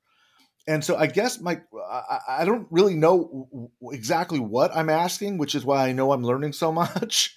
[0.66, 5.54] And so i guess my I, I don't really know exactly what i'm asking which
[5.54, 7.34] is why i know i'm learning so much.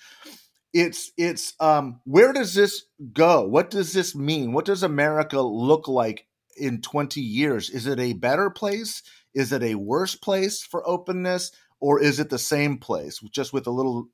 [0.74, 3.46] It's it's um where does this go?
[3.46, 4.54] What does this mean?
[4.54, 6.26] What does america look like
[6.62, 7.70] in 20 years?
[7.70, 9.04] Is it a better place?
[9.34, 11.52] Is it a worse place for openness?
[11.80, 14.10] Or is it the same place, just with a little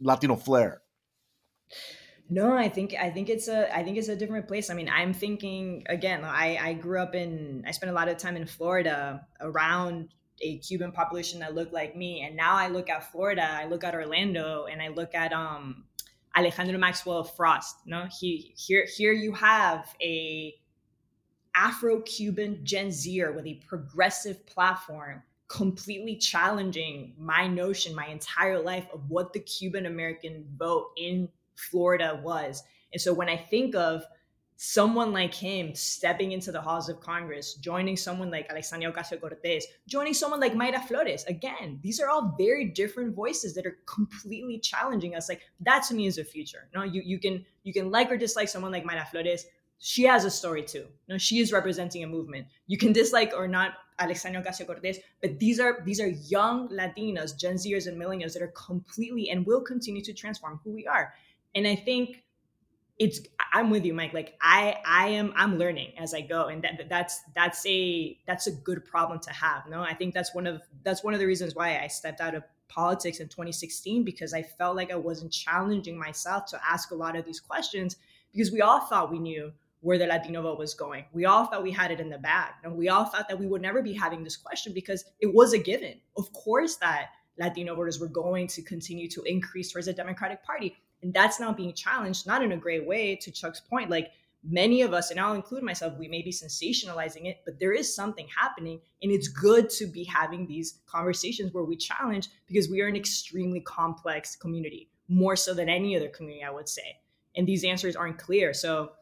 [0.00, 0.80] Latino flair?
[2.30, 4.70] No, I think I think it's a I think it's a different place.
[4.70, 6.24] I mean, I'm thinking again.
[6.24, 10.08] I I grew up in I spent a lot of time in Florida around
[10.40, 13.84] a Cuban population that looked like me, and now I look at Florida, I look
[13.84, 15.84] at Orlando, and I look at um
[16.36, 17.76] Alejandro Maxwell Frost.
[17.84, 20.54] No, he here here you have a
[21.56, 28.86] Afro Cuban Gen Zer with a progressive platform, completely challenging my notion my entire life
[28.92, 32.62] of what the Cuban American vote in Florida was.
[32.92, 34.04] And so when I think of
[34.56, 39.66] someone like him stepping into the halls of Congress, joining someone like Alexandria Ocasio Cortez,
[39.88, 41.24] joining someone like Mayra Flores.
[41.24, 45.28] Again, these are all very different voices that are completely challenging us.
[45.28, 46.68] Like that to me is the future.
[46.74, 49.44] Know, you, you can you can like or dislike someone like Mayra Flores
[49.78, 50.86] she has a story too.
[51.06, 52.46] You know, she is representing a movement.
[52.66, 57.38] You can dislike or not Alexandria Ocasio Cortez, but these are these are young Latinas,
[57.38, 61.14] Gen Zers and millennials that are completely and will continue to transform who we are.
[61.54, 62.24] And I think
[62.98, 63.20] it's
[63.52, 64.12] I'm with you, Mike.
[64.12, 68.46] Like I I am I'm learning as I go, and that that's that's a that's
[68.46, 69.64] a good problem to have.
[69.68, 72.34] No, I think that's one of that's one of the reasons why I stepped out
[72.34, 76.94] of politics in 2016 because I felt like I wasn't challenging myself to ask a
[76.94, 77.96] lot of these questions
[78.32, 79.52] because we all thought we knew
[79.84, 81.04] where the Latino vote was going.
[81.12, 82.52] We all thought we had it in the bag.
[82.64, 85.52] And we all thought that we would never be having this question because it was
[85.52, 86.00] a given.
[86.16, 90.74] Of course, that Latino voters were going to continue to increase towards the Democratic Party.
[91.02, 93.90] And that's now being challenged, not in a great way, to Chuck's point.
[93.90, 97.74] Like many of us, and I'll include myself, we may be sensationalizing it, but there
[97.74, 98.80] is something happening.
[99.02, 102.96] And it's good to be having these conversations where we challenge because we are an
[102.96, 107.00] extremely complex community, more so than any other community, I would say.
[107.36, 108.54] And these answers aren't clear.
[108.54, 108.92] So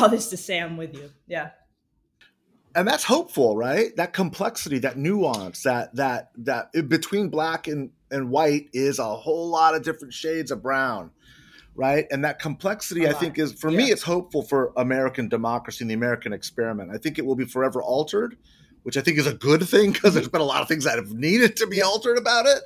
[0.00, 1.10] all this to say i'm with you.
[1.26, 1.50] Yeah.
[2.74, 3.94] And that's hopeful right?
[3.96, 9.48] That complexity that nuance that that that between black and and white is a whole
[9.48, 11.10] lot of different shades of brown
[11.74, 12.06] right?
[12.10, 13.78] And that complexity i think is for yeah.
[13.78, 16.90] me it's hopeful for american democracy and the american experiment.
[16.92, 18.36] I think it will be forever altered
[18.82, 20.96] which i think is a good thing because there's been a lot of things that
[20.96, 22.62] have needed to be altered about it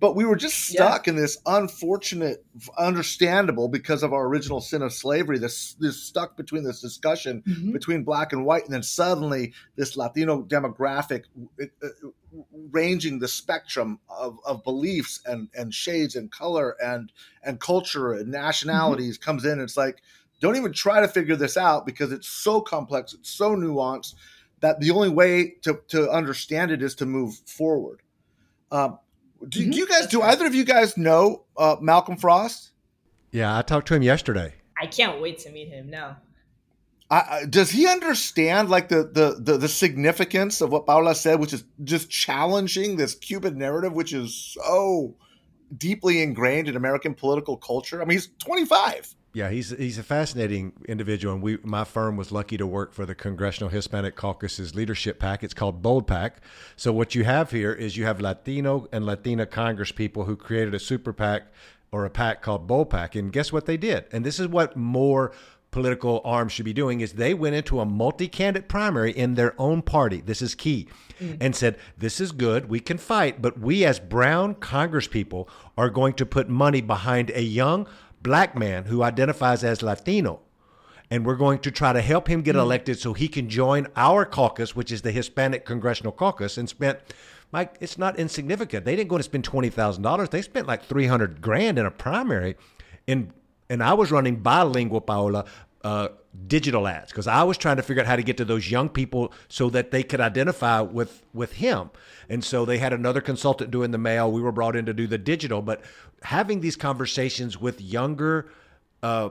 [0.00, 1.12] but we were just stuck yeah.
[1.12, 2.44] in this unfortunate
[2.78, 7.70] understandable because of our original sin of slavery this this stuck between this discussion mm-hmm.
[7.72, 11.24] between black and white and then suddenly this latino demographic
[11.62, 11.88] uh, uh,
[12.70, 17.12] ranging the spectrum of, of beliefs and and shades and color and
[17.44, 19.24] and culture and nationalities mm-hmm.
[19.24, 20.02] comes in it's like
[20.40, 24.14] don't even try to figure this out because it's so complex it's so nuanced
[24.60, 28.00] that the only way to, to understand it is to move forward
[28.72, 28.98] um,
[29.48, 29.70] do, mm-hmm.
[29.70, 30.06] do you guys?
[30.06, 32.72] do either of you guys know uh, Malcolm Frost?
[33.32, 34.54] Yeah, I talked to him yesterday.
[34.80, 35.90] I can't wait to meet him.
[35.90, 36.16] No.
[37.10, 41.52] I, does he understand like the, the, the the significance of what Paola said, which
[41.52, 45.16] is just challenging this Cuban narrative, which is so
[45.76, 48.00] deeply ingrained in American political culture?
[48.00, 52.32] I mean, he's 25 yeah, he's he's a fascinating individual, and we my firm was
[52.32, 55.44] lucky to work for the Congressional Hispanic Caucus's leadership PAC.
[55.44, 56.42] It's called BOLD PAC.
[56.76, 60.74] So what you have here is you have Latino and Latina Congress people who created
[60.74, 61.44] a super PAC
[61.92, 64.04] or a PAC called BOLD PAC, and guess what they did?
[64.10, 65.32] And this is what more
[65.70, 69.82] political arms should be doing is they went into a multi-candidate primary in their own
[69.82, 70.20] party.
[70.20, 70.88] This is key.
[71.20, 71.36] Mm.
[71.40, 72.68] And said, "This is good.
[72.68, 77.42] We can fight, but we as brown congresspeople are going to put money behind a
[77.42, 77.86] young
[78.22, 80.40] black man who identifies as Latino."
[81.12, 82.60] And we're going to try to help him get mm.
[82.60, 87.00] elected so he can join our caucus, which is the Hispanic Congressional Caucus, and spent
[87.52, 88.84] Mike, it's not insignificant.
[88.84, 90.28] They didn't go to spend twenty thousand dollars.
[90.28, 92.56] They spent like three hundred grand in a primary,
[93.06, 93.32] in
[93.68, 95.44] and I was running bilingual Paola
[95.82, 96.08] uh,
[96.46, 98.88] digital ads because I was trying to figure out how to get to those young
[98.88, 101.90] people so that they could identify with with him.
[102.28, 104.30] And so they had another consultant doing the mail.
[104.30, 105.82] We were brought in to do the digital, but
[106.22, 108.50] having these conversations with younger.
[109.02, 109.30] Uh,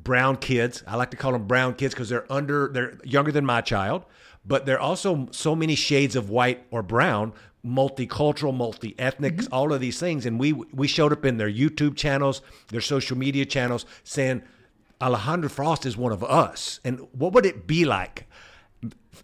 [0.00, 0.84] brown kids.
[0.86, 4.04] I like to call them brown kids because they're under they're younger than my child,
[4.46, 7.32] but they're also so many shades of white or brown
[7.66, 9.52] multicultural, multi-ethnic, mm-hmm.
[9.52, 10.26] all of these things.
[10.26, 14.42] And we we showed up in their YouTube channels, their social media channels, saying
[15.00, 16.80] Alejandro Frost is one of us.
[16.84, 18.26] And what would it be like,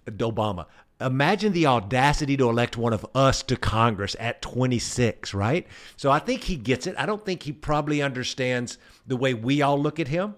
[0.07, 0.67] Obama?
[1.01, 5.67] Imagine the audacity to elect one of us to Congress at 26, right?
[5.97, 6.95] So I think he gets it.
[6.97, 10.35] I don't think he probably understands the way we all look at him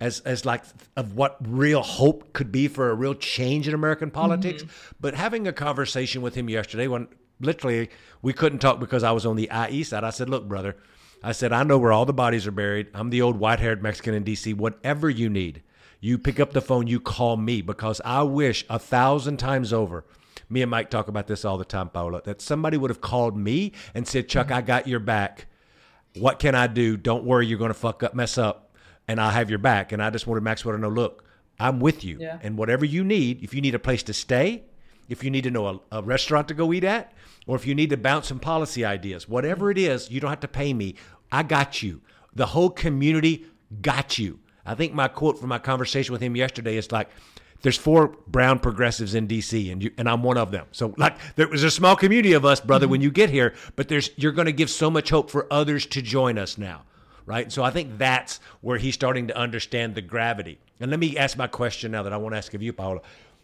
[0.00, 0.64] as as like
[0.96, 4.64] of what real hope could be for a real change in American politics.
[4.64, 4.94] Mm-hmm.
[5.00, 7.06] But having a conversation with him yesterday when
[7.40, 7.88] literally
[8.20, 10.02] we couldn't talk because I was on the IE side.
[10.02, 10.76] I said, "Look, brother,"
[11.22, 12.88] I said, "I know where all the bodies are buried.
[12.94, 14.54] I'm the old white-haired Mexican in D.C.
[14.54, 15.62] Whatever you need,
[16.00, 20.04] you pick up the phone, you call me because I wish a thousand times over."
[20.48, 23.34] Me and Mike talk about this all the time, Paola, that somebody would have called
[23.36, 25.46] me and said, Chuck, I got your back.
[26.16, 26.98] What can I do?
[26.98, 28.74] Don't worry, you're going to fuck up, mess up,
[29.08, 29.92] and I'll have your back.
[29.92, 31.24] And I just wanted Maxwell to know, look,
[31.58, 32.18] I'm with you.
[32.20, 32.38] Yeah.
[32.42, 34.64] And whatever you need, if you need a place to stay,
[35.12, 37.12] if you need to know a, a restaurant to go eat at,
[37.46, 40.40] or if you need to bounce some policy ideas, whatever it is, you don't have
[40.40, 40.94] to pay me.
[41.30, 42.00] I got you.
[42.34, 43.44] The whole community
[43.82, 44.40] got you.
[44.64, 47.10] I think my quote from my conversation with him yesterday is like,
[47.60, 50.66] there's four brown progressives in DC, and you, and I'm one of them.
[50.72, 52.90] So like there was a small community of us, brother, mm-hmm.
[52.92, 55.86] when you get here, but there's you're going to give so much hope for others
[55.86, 56.82] to join us now,
[57.24, 57.52] right?
[57.52, 60.58] So I think that's where he's starting to understand the gravity.
[60.80, 63.00] And let me ask my question now that I want to ask of you, Paola,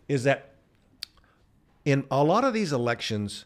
[0.08, 0.54] is that
[1.90, 3.44] in a lot of these elections,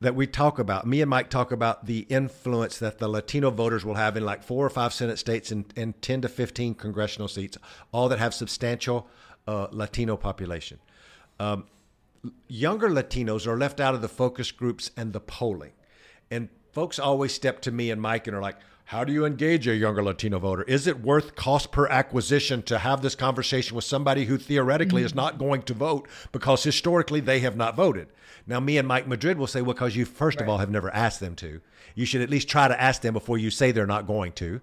[0.00, 0.86] that we talk about.
[0.86, 4.42] Me and Mike talk about the influence that the Latino voters will have in like
[4.42, 7.56] four or five Senate states and, and 10 to 15 congressional seats,
[7.92, 9.08] all that have substantial
[9.46, 10.78] uh, Latino population.
[11.40, 11.64] Um,
[12.46, 15.72] younger Latinos are left out of the focus groups and the polling.
[16.30, 18.56] And folks always step to me and Mike and are like,
[18.86, 20.62] how do you engage a younger Latino voter?
[20.62, 25.06] Is it worth cost per acquisition to have this conversation with somebody who theoretically mm-hmm.
[25.06, 28.06] is not going to vote because historically they have not voted?
[28.46, 30.44] Now, me and Mike Madrid will say, well, because you, first right.
[30.44, 31.60] of all, have never asked them to.
[31.96, 34.60] You should at least try to ask them before you say they're not going to.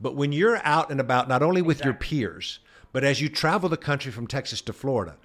[0.00, 2.18] But when you're out and about, not only with exactly.
[2.18, 2.60] your peers,
[2.92, 5.16] but as you travel the country from Texas to Florida,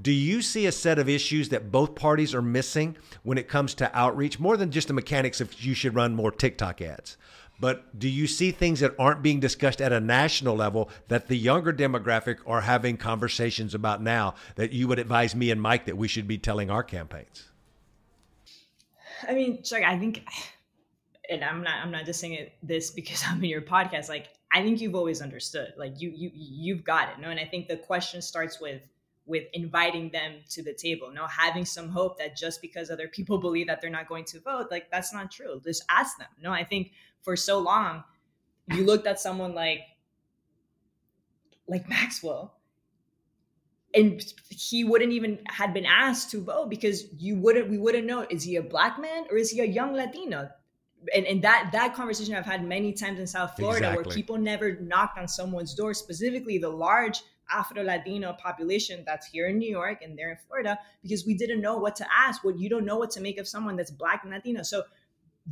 [0.00, 3.74] do you see a set of issues that both parties are missing when it comes
[3.74, 7.16] to outreach, more than just the mechanics of you should run more TikTok ads?
[7.60, 11.36] But do you see things that aren't being discussed at a national level that the
[11.36, 15.98] younger demographic are having conversations about now that you would advise me and Mike that
[15.98, 17.50] we should be telling our campaigns?
[19.28, 20.24] I mean, Chuck, I think,
[21.28, 24.08] and I'm not, I'm not just saying it, this because I'm in your podcast.
[24.08, 25.74] Like, I think you've always understood.
[25.76, 27.20] Like, you, you, you've got it.
[27.20, 28.82] No, and I think the question starts with
[29.26, 33.38] with inviting them to the table No, having some hope that just because other people
[33.46, 36.50] believe that they're not going to vote like that's not true just ask them no
[36.50, 38.04] i think for so long
[38.68, 39.80] you looked at someone like
[41.68, 42.54] like maxwell
[43.94, 48.26] and he wouldn't even had been asked to vote because you wouldn't we wouldn't know
[48.30, 50.48] is he a black man or is he a young latino
[51.14, 54.04] and, and that that conversation I've had many times in South Florida exactly.
[54.04, 59.48] where people never knocked on someone's door, specifically the large Afro Latino population that's here
[59.48, 62.44] in New York and there in Florida, because we didn't know what to ask.
[62.44, 64.62] What you don't know what to make of someone that's black and Latino.
[64.62, 64.82] So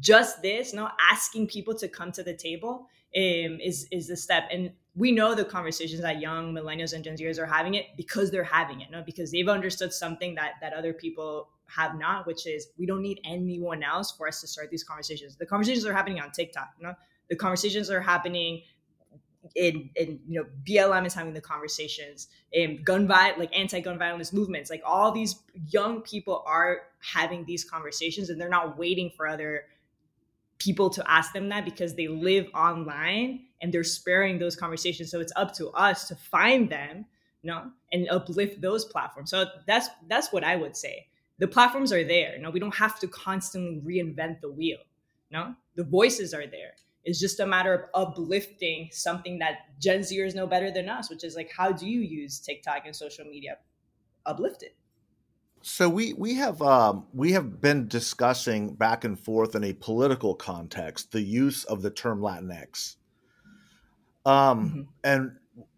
[0.01, 4.16] just this, you know, asking people to come to the table um, is is the
[4.16, 4.44] step.
[4.51, 8.31] And we know the conversations that young millennials and Gen Zers are having it because
[8.31, 12.46] they're having it, no, because they've understood something that that other people have not, which
[12.46, 15.37] is we don't need anyone else for us to start these conversations.
[15.37, 16.94] The conversations are happening on TikTok, you know,
[17.29, 18.62] the conversations are happening
[19.54, 24.33] in, in you know BLM is having the conversations in gun violence like anti-gun violence
[24.33, 25.37] movements like all these
[25.69, 29.65] young people are having these conversations and they're not waiting for other
[30.59, 35.11] people to ask them that because they live online and they're sparing those conversations.
[35.11, 37.06] So it's up to us to find them
[37.42, 39.31] you know and uplift those platforms.
[39.31, 41.06] So that's that's what i would say.
[41.38, 44.79] The platforms are there you know we don't have to constantly reinvent the wheel
[45.31, 45.54] you know?
[45.77, 46.73] The voices are there.
[47.04, 51.25] It's just a matter of uplifting something that Gen Zers know better than us, which
[51.25, 53.59] is like, how do you use TikTok and social media?
[54.27, 54.77] Uplift it.
[55.63, 60.35] So we we have um, we have been discussing back and forth in a political
[60.35, 62.96] context the use of the term Latinx,
[64.25, 64.83] um, mm-hmm.
[65.04, 65.33] and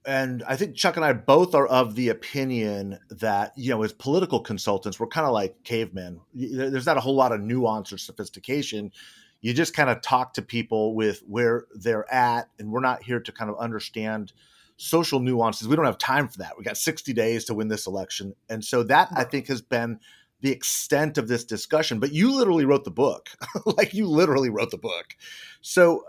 [0.05, 3.93] and I think Chuck and I both are of the opinion that you know as
[3.93, 6.21] political consultants we're kind of like cavemen.
[6.35, 8.93] There's not a whole lot of nuance or sophistication.
[9.41, 13.21] You just kind of talk to people with where they're at, and we're not here
[13.21, 14.35] to kind of understand
[14.81, 15.69] social nuances.
[15.69, 16.57] We don't have time for that.
[16.57, 18.35] We got 60 days to win this election.
[18.49, 20.01] And so that I think has been
[20.41, 22.01] the extent of this discussion.
[22.01, 23.29] But you literally wrote the book.
[23.67, 25.15] like you literally wrote the book.
[25.61, 26.05] So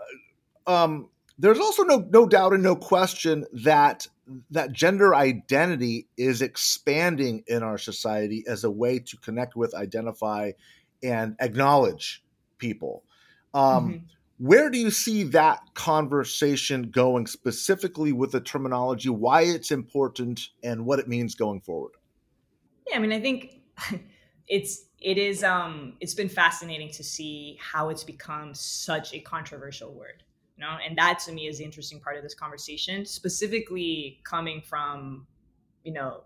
[0.66, 4.06] um, there's also no no doubt and no question that
[4.50, 10.52] that gender identity is expanding in our society as a way to connect with, identify,
[11.02, 12.24] and acknowledge
[12.58, 13.04] people.
[13.52, 14.06] Um, mm-hmm
[14.42, 20.84] where do you see that conversation going specifically with the terminology, why it's important, and
[20.84, 21.92] what it means going forward?
[22.88, 23.60] Yeah, I mean, I think
[24.48, 29.92] it's it is um it's been fascinating to see how it's become such a controversial
[29.92, 30.22] word
[30.56, 34.60] you know and that to me is the interesting part of this conversation specifically coming
[34.60, 35.26] from
[35.84, 36.22] you know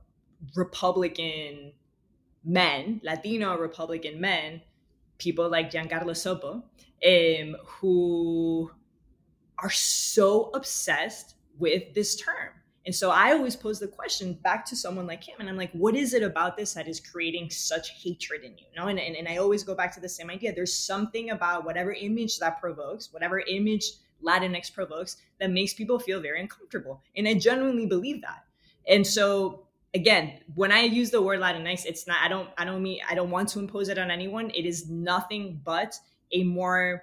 [0.55, 1.73] republican
[2.45, 4.61] men latino republican men
[5.19, 6.63] people like giancarlo sopo
[7.05, 8.71] um, who
[9.59, 12.51] are so obsessed with this term.
[12.85, 15.73] And so I always pose the question back to someone like him, and I'm like,
[15.73, 18.67] what is it about this that is creating such hatred in you?
[18.73, 18.87] you know?
[18.87, 20.55] and, and, and I always go back to the same idea.
[20.55, 23.91] There's something about whatever image that provokes, whatever image
[24.25, 27.03] Latinx provokes, that makes people feel very uncomfortable.
[27.17, 28.45] And I genuinely believe that.
[28.89, 32.83] And so again, when I use the word Latinx, it's not, I don't, I don't
[32.83, 34.51] mean, I don't want to impose it on anyone.
[34.51, 35.99] It is nothing but
[36.33, 37.03] a more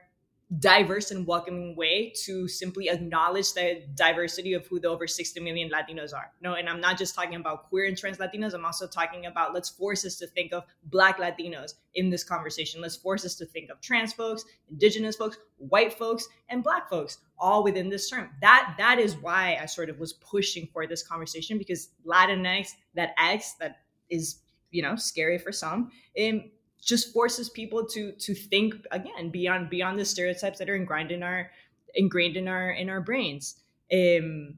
[0.59, 5.69] diverse and welcoming way to simply acknowledge the diversity of who the over 60 million
[5.69, 6.31] Latinos are.
[6.41, 9.53] No, and I'm not just talking about queer and trans Latinos, I'm also talking about
[9.53, 12.81] let's force us to think of black Latinos in this conversation.
[12.81, 17.17] Let's force us to think of trans folks, indigenous folks, white folks, and black folks
[17.39, 18.29] all within this term.
[18.41, 23.13] That that is why I sort of was pushing for this conversation because Latinx, that
[23.17, 23.77] X that
[24.09, 24.39] is,
[24.71, 26.51] you know, scary for some, um,
[26.83, 31.23] just forces people to to think again beyond beyond the stereotypes that are ingrained in
[31.23, 31.49] our
[31.95, 33.55] ingrained in our in our brains.
[33.91, 34.57] Um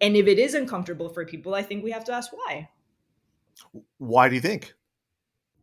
[0.00, 2.68] and if it is uncomfortable for people i think we have to ask why.
[3.98, 4.74] Why do you think?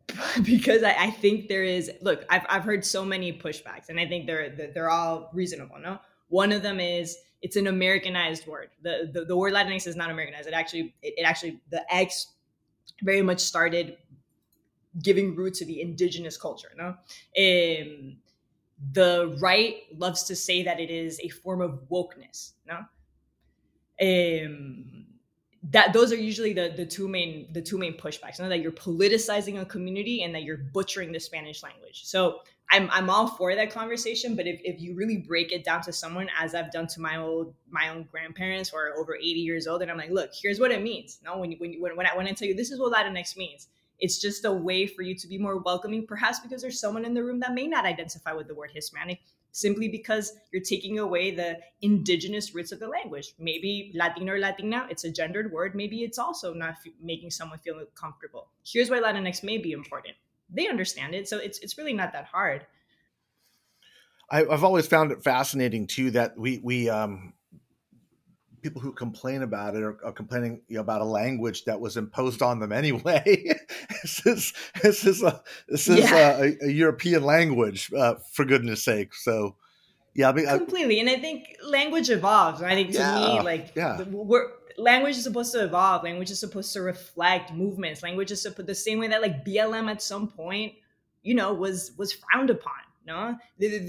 [0.44, 4.06] Because I, I, think there is look I've, I've heard so many pushbacks and i
[4.06, 6.00] think they're they're all reasonable no?
[6.30, 8.70] One of them is it's an americanized word.
[8.82, 10.48] The the, the word latinx is not americanized.
[10.48, 12.28] It actually it, it actually the x
[13.02, 13.98] very much started
[15.02, 16.72] giving root to the indigenous culture.
[16.78, 18.18] No, um,
[18.94, 22.54] the right loves to say that it is a form of wokeness.
[22.68, 22.86] No,
[24.02, 25.06] um,
[25.72, 28.40] that those are usually the the two main the two main pushbacks.
[28.40, 32.06] You know, that you're politicizing a community and that you're butchering the Spanish language.
[32.06, 32.40] So
[32.72, 35.92] I'm I'm all for that conversation, but if, if you really break it down to
[35.92, 39.68] someone, as I've done to my old my own grandparents who are over 80 years
[39.68, 41.20] old, and I'm like, look, here's what it means.
[41.24, 42.94] No, when you, when you, when when I when I tell you this is what
[42.94, 43.68] Latinx means,
[44.02, 47.14] it's just a way for you to be more welcoming, perhaps because there's someone in
[47.14, 49.20] the room that may not identify with the word Hispanic,
[49.52, 53.36] simply because you're taking away the indigenous roots of the language.
[53.38, 55.76] Maybe Latino or Latina, it's a gendered word.
[55.76, 58.50] Maybe it's also not f- making someone feel comfortable.
[58.66, 60.16] Here's why Latinx may be important.
[60.50, 62.66] They understand it, so it's it's really not that hard.
[64.30, 67.34] I, have always found it fascinating too that we we um
[68.62, 71.98] people who complain about it are, are complaining you know, about a language that was
[71.98, 73.24] imposed on them anyway.
[74.02, 76.38] this is this is a this is yeah.
[76.38, 79.14] a, a, European language, uh, for goodness sake.
[79.14, 79.56] So,
[80.14, 80.98] yeah, I mean, completely.
[80.98, 82.62] I, and I think language evolves.
[82.62, 84.04] I think to yeah, me, like, yeah.
[84.04, 84.48] we're
[84.78, 86.04] language is supposed to evolve.
[86.04, 88.04] Language is supposed to reflect movements.
[88.04, 90.74] Language is supposed the same way that like BLM at some point,
[91.24, 92.74] you know, was was frowned upon.
[93.06, 93.36] No,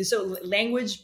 [0.03, 1.03] so language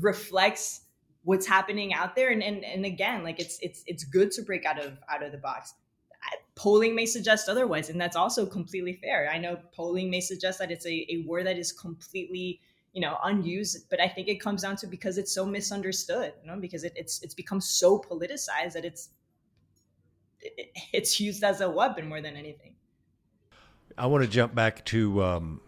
[0.00, 0.85] reflects
[1.26, 2.30] what's happening out there.
[2.30, 5.32] And, and and again like it's it's it's good to break out of out of
[5.32, 5.74] the box.
[6.54, 9.30] Polling may suggest otherwise and that's also completely fair.
[9.30, 12.60] I know polling may suggest that it's a, a word that is completely
[12.92, 16.50] you know unused but i think it comes down to because it's so misunderstood you
[16.50, 19.10] know because it, it's it's become so politicized that it's
[20.40, 22.74] it, it's used as a weapon more than anything.
[23.98, 25.60] I want to jump back to um,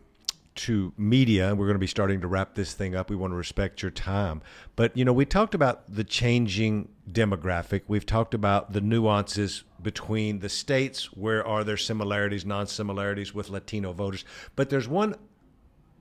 [0.59, 1.49] to media.
[1.49, 3.11] And we're going to be starting to wrap this thing up.
[3.11, 4.43] We want to respect your time.
[4.77, 7.83] But, you know, we talked about the changing demographic.
[7.89, 11.13] We've talked about the nuances between the states.
[11.13, 14.25] Where are there similarities, non similarities with Latino voters?
[14.57, 15.15] But there's one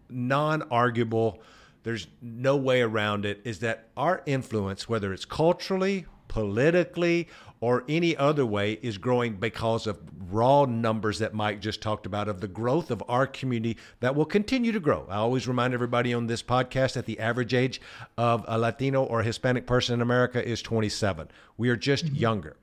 [0.09, 1.41] non arguable
[1.87, 7.29] there's no way around it, is that our influence, whether it's culturally, politically,
[7.59, 9.99] or any other way is growing because of
[10.29, 14.25] raw numbers that Mike just talked about of the growth of our community that will
[14.25, 15.05] continue to grow.
[15.09, 17.81] I always remind everybody on this podcast that the average age
[18.17, 21.29] of a Latino or Hispanic person in America is 27.
[21.57, 22.15] We are just mm-hmm.
[22.15, 22.57] younger.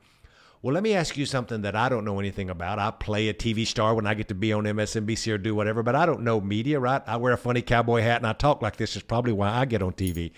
[0.65, 2.79] Well, let me ask you something that I don't know anything about.
[2.79, 5.83] I play a TV star when I get to be on MSNBC or do whatever,
[5.83, 7.03] but I don't know media, right?
[7.07, 9.67] I wear a funny cowboy hat and I talk like this is probably why I
[9.67, 10.33] get on TV.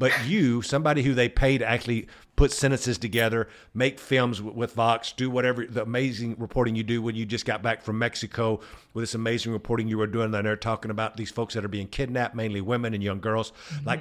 [0.00, 5.12] But you, somebody who they pay to actually put sentences together, make films with Vox,
[5.12, 8.60] do whatever the amazing reporting you do when you just got back from Mexico
[8.94, 11.68] with this amazing reporting you were doing down there talking about these folks that are
[11.68, 13.52] being kidnapped, mainly women and young girls.
[13.74, 13.86] Mm-hmm.
[13.86, 14.00] Like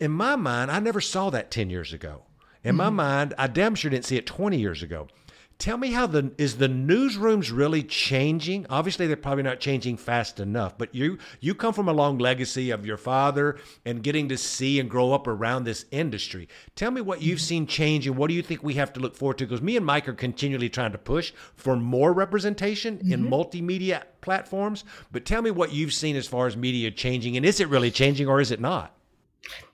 [0.00, 2.22] in my mind, I never saw that 10 years ago.
[2.64, 2.76] In mm-hmm.
[2.78, 5.08] my mind, I damn sure didn't see it 20 years ago.
[5.60, 8.64] Tell me how the is the newsrooms really changing?
[8.70, 10.78] Obviously, they're probably not changing fast enough.
[10.78, 14.80] But you you come from a long legacy of your father and getting to see
[14.80, 16.48] and grow up around this industry.
[16.76, 19.14] Tell me what you've seen change and what do you think we have to look
[19.14, 19.44] forward to?
[19.44, 23.12] Because me and Mike are continually trying to push for more representation mm-hmm.
[23.12, 24.84] in multimedia platforms.
[25.12, 27.90] But tell me what you've seen as far as media changing, and is it really
[27.90, 28.96] changing or is it not?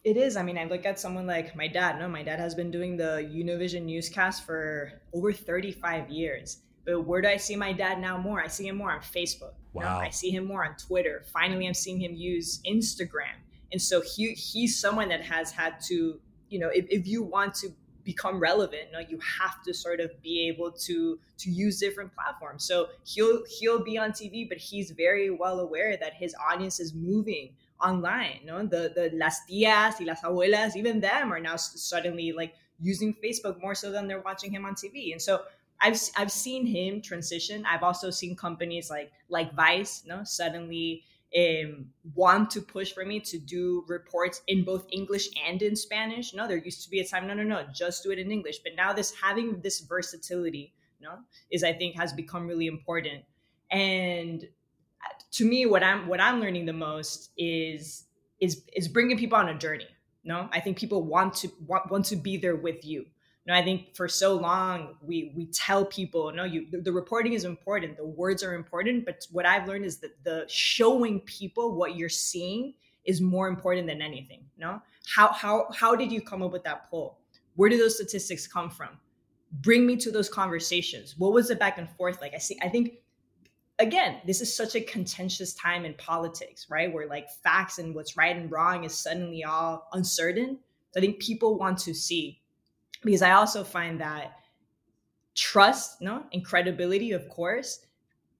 [0.05, 0.37] It is.
[0.37, 1.99] I mean, I look at someone like my dad.
[1.99, 6.59] No, my dad has been doing the Univision newscast for over 35 years.
[6.85, 8.41] But where do I see my dad now more?
[8.41, 9.55] I see him more on Facebook.
[9.73, 9.99] Wow.
[9.99, 11.25] I see him more on Twitter.
[11.33, 13.35] Finally, I'm seeing him use Instagram.
[13.73, 17.55] And so he he's someone that has had to, you know, if, if you want
[17.57, 17.71] to
[18.05, 22.15] become relevant, you, know, you have to sort of be able to to use different
[22.15, 22.65] platforms.
[22.65, 26.95] So he'll he'll be on TV, but he's very well aware that his audience is
[26.95, 27.51] moving
[27.81, 28.41] online.
[28.45, 33.15] No, the the las tías y las abuelas, even them are now suddenly like using
[33.15, 35.13] Facebook more so than they're watching him on TV.
[35.13, 35.43] And so
[35.81, 37.65] I've I've seen him transition.
[37.67, 41.05] I've also seen companies like like Vice, no, suddenly
[41.37, 46.33] um, want to push for me to do reports in both English and in Spanish.
[46.35, 48.61] No, there used to be a time, no, no, no, just do it in English.
[48.61, 51.19] But now this having this versatility, no,
[51.51, 53.25] is I think has become really important.
[53.71, 54.47] And
[55.37, 58.07] to me what i'm what i'm learning the most is
[58.41, 59.89] is is bringing people on a journey
[60.25, 63.05] no i think people want to want, want to be there with you.
[63.47, 67.35] No i think for so long we we tell people no you the, the reporting
[67.35, 67.97] is important.
[67.97, 72.09] The words are important but what i've learned is that the showing people what you're
[72.09, 72.75] seeing
[73.05, 74.81] is more important than anything no
[75.15, 77.19] how how how did you come up with that poll?
[77.55, 78.99] Where do those statistics come from?
[79.63, 81.15] Bring me to those conversations.
[81.17, 82.35] What was the back and forth like?
[82.35, 82.95] I see i think
[83.79, 86.93] again, this is such a contentious time in politics, right?
[86.93, 90.59] Where like facts and what's right and wrong is suddenly all uncertain.
[90.93, 92.41] So I think people want to see
[93.03, 94.33] because I also find that
[95.35, 97.81] trust, no, and credibility, of course,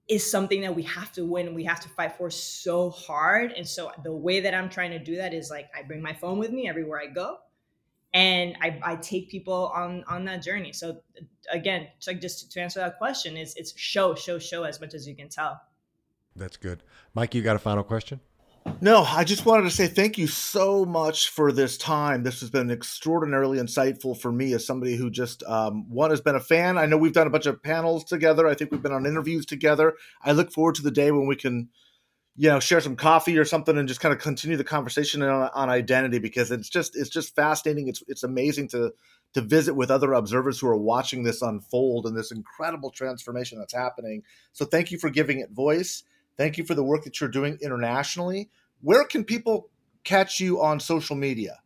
[0.09, 1.55] is something that we have to win.
[1.55, 3.53] We have to fight for so hard.
[3.53, 6.15] And so the way that I'm trying to do that is like I bring my
[6.15, 7.39] phone with me everywhere I go
[8.17, 10.73] and I, I take people on on that journey.
[10.73, 11.03] So
[11.53, 15.07] again, so just to answer that question, is it's show, show, show as much as
[15.07, 15.61] you can tell.
[16.35, 16.83] That's good,
[17.15, 17.35] Mike.
[17.35, 18.21] You got a final question?
[18.81, 22.23] No, I just wanted to say thank you so much for this time.
[22.23, 26.35] This has been extraordinarily insightful for me as somebody who just um, one has been
[26.35, 26.77] a fan.
[26.79, 28.49] I know we've done a bunch of panels together.
[28.49, 29.95] I think we've been on interviews together.
[30.23, 31.69] I look forward to the day when we can
[32.37, 35.51] you know share some coffee or something and just kind of continue the conversation on,
[35.55, 37.89] on identity because it's just it's just fascinating.
[37.89, 38.93] It's it's amazing to
[39.35, 43.75] to visit with other observers who are watching this unfold and this incredible transformation that's
[43.75, 44.23] happening.
[44.53, 46.05] So thank you for giving it voice.
[46.37, 48.51] Thank you for the work that you're doing internationally.
[48.83, 49.71] Where can people
[50.05, 51.59] catch you on social media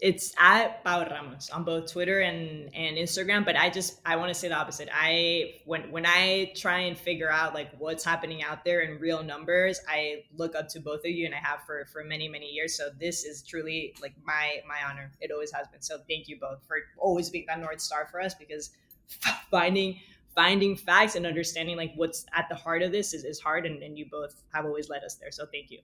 [0.00, 3.44] it's at Pau Ramos on both Twitter and and Instagram.
[3.44, 4.88] But I just I want to say the opposite.
[4.92, 9.22] I when when I try and figure out like what's happening out there in real
[9.22, 12.46] numbers, I look up to both of you, and I have for for many many
[12.46, 12.76] years.
[12.76, 15.10] So this is truly like my my honor.
[15.20, 15.82] It always has been.
[15.82, 18.70] So thank you both for always being that north star for us because
[19.50, 19.98] finding
[20.34, 23.82] finding facts and understanding like what's at the heart of this is, is hard and,
[23.82, 25.80] and you both have always led us there so thank you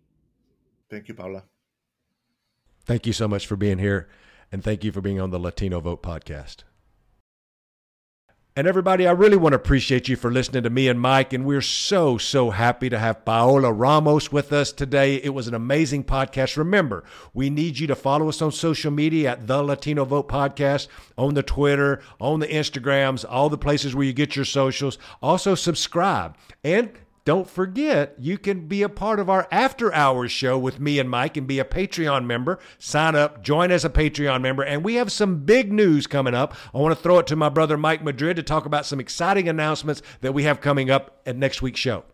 [0.88, 1.42] thank you paula
[2.84, 4.08] Thank you so much for being here,
[4.52, 6.64] and thank you for being on the Latino Vote podcast.
[8.56, 11.32] And everybody, I really want to appreciate you for listening to me and Mike.
[11.32, 15.16] And we're so, so happy to have Paola Ramos with us today.
[15.16, 16.56] It was an amazing podcast.
[16.56, 20.86] Remember, we need you to follow us on social media at the Latino Vote Podcast,
[21.18, 24.98] on the Twitter, on the Instagrams, all the places where you get your socials.
[25.20, 26.92] Also, subscribe and
[27.24, 31.08] don't forget, you can be a part of our after hours show with me and
[31.08, 32.58] Mike and be a Patreon member.
[32.78, 36.54] Sign up, join as a Patreon member, and we have some big news coming up.
[36.74, 39.48] I want to throw it to my brother Mike Madrid to talk about some exciting
[39.48, 42.04] announcements that we have coming up at next week's show.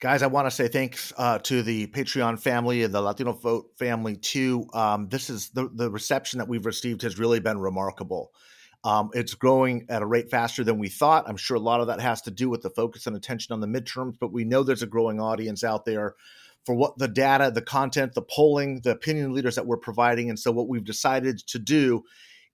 [0.00, 3.70] Guys, I want to say thanks uh, to the Patreon family and the Latino Vote
[3.78, 4.66] family too.
[4.74, 8.32] Um, this is the the reception that we've received has really been remarkable.
[8.82, 11.28] Um, it's growing at a rate faster than we thought.
[11.28, 13.60] I'm sure a lot of that has to do with the focus and attention on
[13.60, 16.14] the midterms, but we know there's a growing audience out there
[16.64, 20.30] for what the data, the content, the polling, the opinion leaders that we're providing.
[20.30, 22.04] And so, what we've decided to do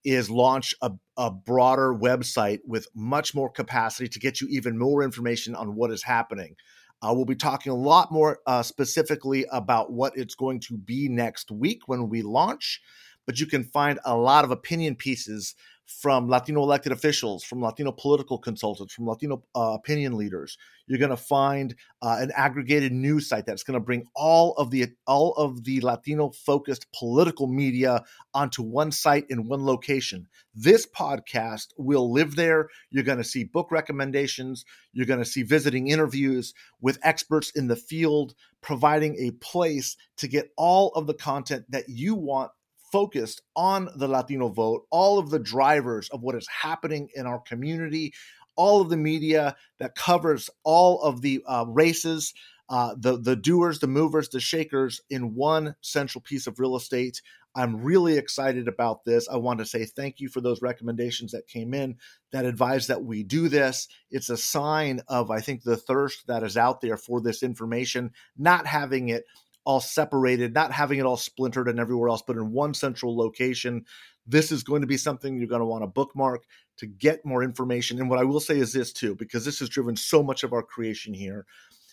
[0.03, 5.03] is launch a, a broader website with much more capacity to get you even more
[5.03, 6.55] information on what is happening.
[7.01, 11.07] Uh, we'll be talking a lot more uh, specifically about what it's going to be
[11.07, 12.81] next week when we launch,
[13.25, 15.55] but you can find a lot of opinion pieces
[15.87, 20.57] from Latino elected officials, from Latino political consultants, from Latino uh, opinion leaders.
[20.85, 24.69] You're going to find uh, an aggregated news site that's going to bring all of
[24.69, 30.27] the all of the Latino focused political media onto one site in one location.
[30.53, 32.67] This podcast will live there.
[32.89, 34.65] You're going to see book recommendations.
[34.91, 40.27] You're going to see visiting interviews with experts in the field, providing a place to
[40.27, 42.51] get all of the content that you want
[42.91, 47.39] focused on the Latino vote, all of the drivers of what is happening in our
[47.39, 48.13] community,
[48.55, 52.33] all of the media that covers all of the uh, races,
[52.69, 57.21] uh, the the doers, the movers, the shakers in one central piece of real estate.
[57.55, 59.27] I'm really excited about this.
[59.27, 61.95] I want to say thank you for those recommendations that came in
[62.31, 63.87] that advise that we do this.
[64.11, 68.11] It's a sign of, I think, the thirst that is out there for this information,
[68.37, 69.23] not having it
[69.67, 73.83] all separated, not having it all splintered and everywhere else, but in one central location.
[74.25, 76.45] This is going to be something you're going to want to bookmark
[76.77, 77.99] to get more information.
[77.99, 80.53] And what I will say is this too, because this has driven so much of
[80.53, 81.45] our creation here.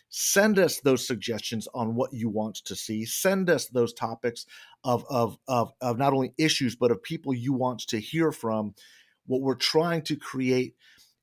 [0.09, 3.05] Send us those suggestions on what you want to see.
[3.05, 4.47] Send us those topics
[4.85, 8.77] of, of, of, of not only issues, but of people you want to hear from.
[9.27, 10.77] What we're trying to create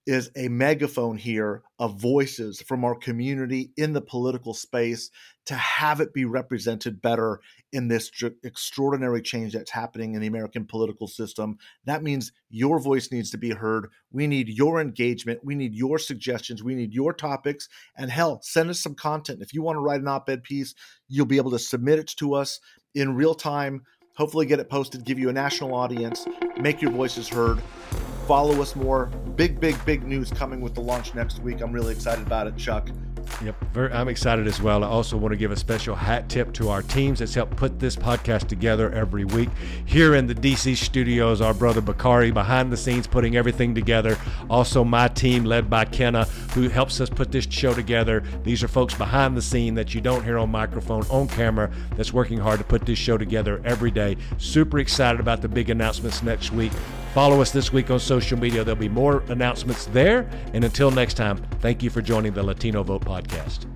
[0.08, 5.12] is a megaphone here of voices from our community in the political space
[5.46, 7.40] to have it be represented better
[7.72, 8.12] in this
[8.44, 11.58] extraordinary change that's happening in the American political system.
[11.86, 13.88] That means your voice needs to be heard.
[14.12, 15.42] We need your engagement.
[15.44, 16.64] We need your suggestions.
[16.64, 17.70] We need your topics.
[17.96, 19.42] And hell, send us some content.
[19.42, 20.74] If you want to write an op ed piece,
[21.08, 22.60] you'll be able to submit it to us
[22.96, 23.84] in real time.
[24.18, 26.26] Hopefully, get it posted, give you a national audience,
[26.58, 27.62] make your voices heard
[28.28, 29.08] follow us more.
[29.36, 31.62] Big, big, big news coming with the launch next week.
[31.62, 32.90] I'm really excited about it, Chuck.
[33.44, 34.84] Yep, very, I'm excited as well.
[34.84, 37.80] I also want to give a special hat tip to our teams that's helped put
[37.80, 39.50] this podcast together every week.
[39.86, 44.18] Here in the DC studios, our brother Bakari behind the scenes putting everything together.
[44.50, 48.24] Also, my team led by Kenna, who helps us put this show together.
[48.44, 52.14] These are folks behind the scene that you don't hear on microphone, on camera, that's
[52.14, 54.18] working hard to put this show together every day.
[54.38, 56.72] Super excited about the big announcements next week.
[57.14, 58.64] Follow us this week on social media.
[58.64, 60.30] There'll be more announcements there.
[60.54, 63.71] And until next time, thank you for joining the Latino Vote podcast.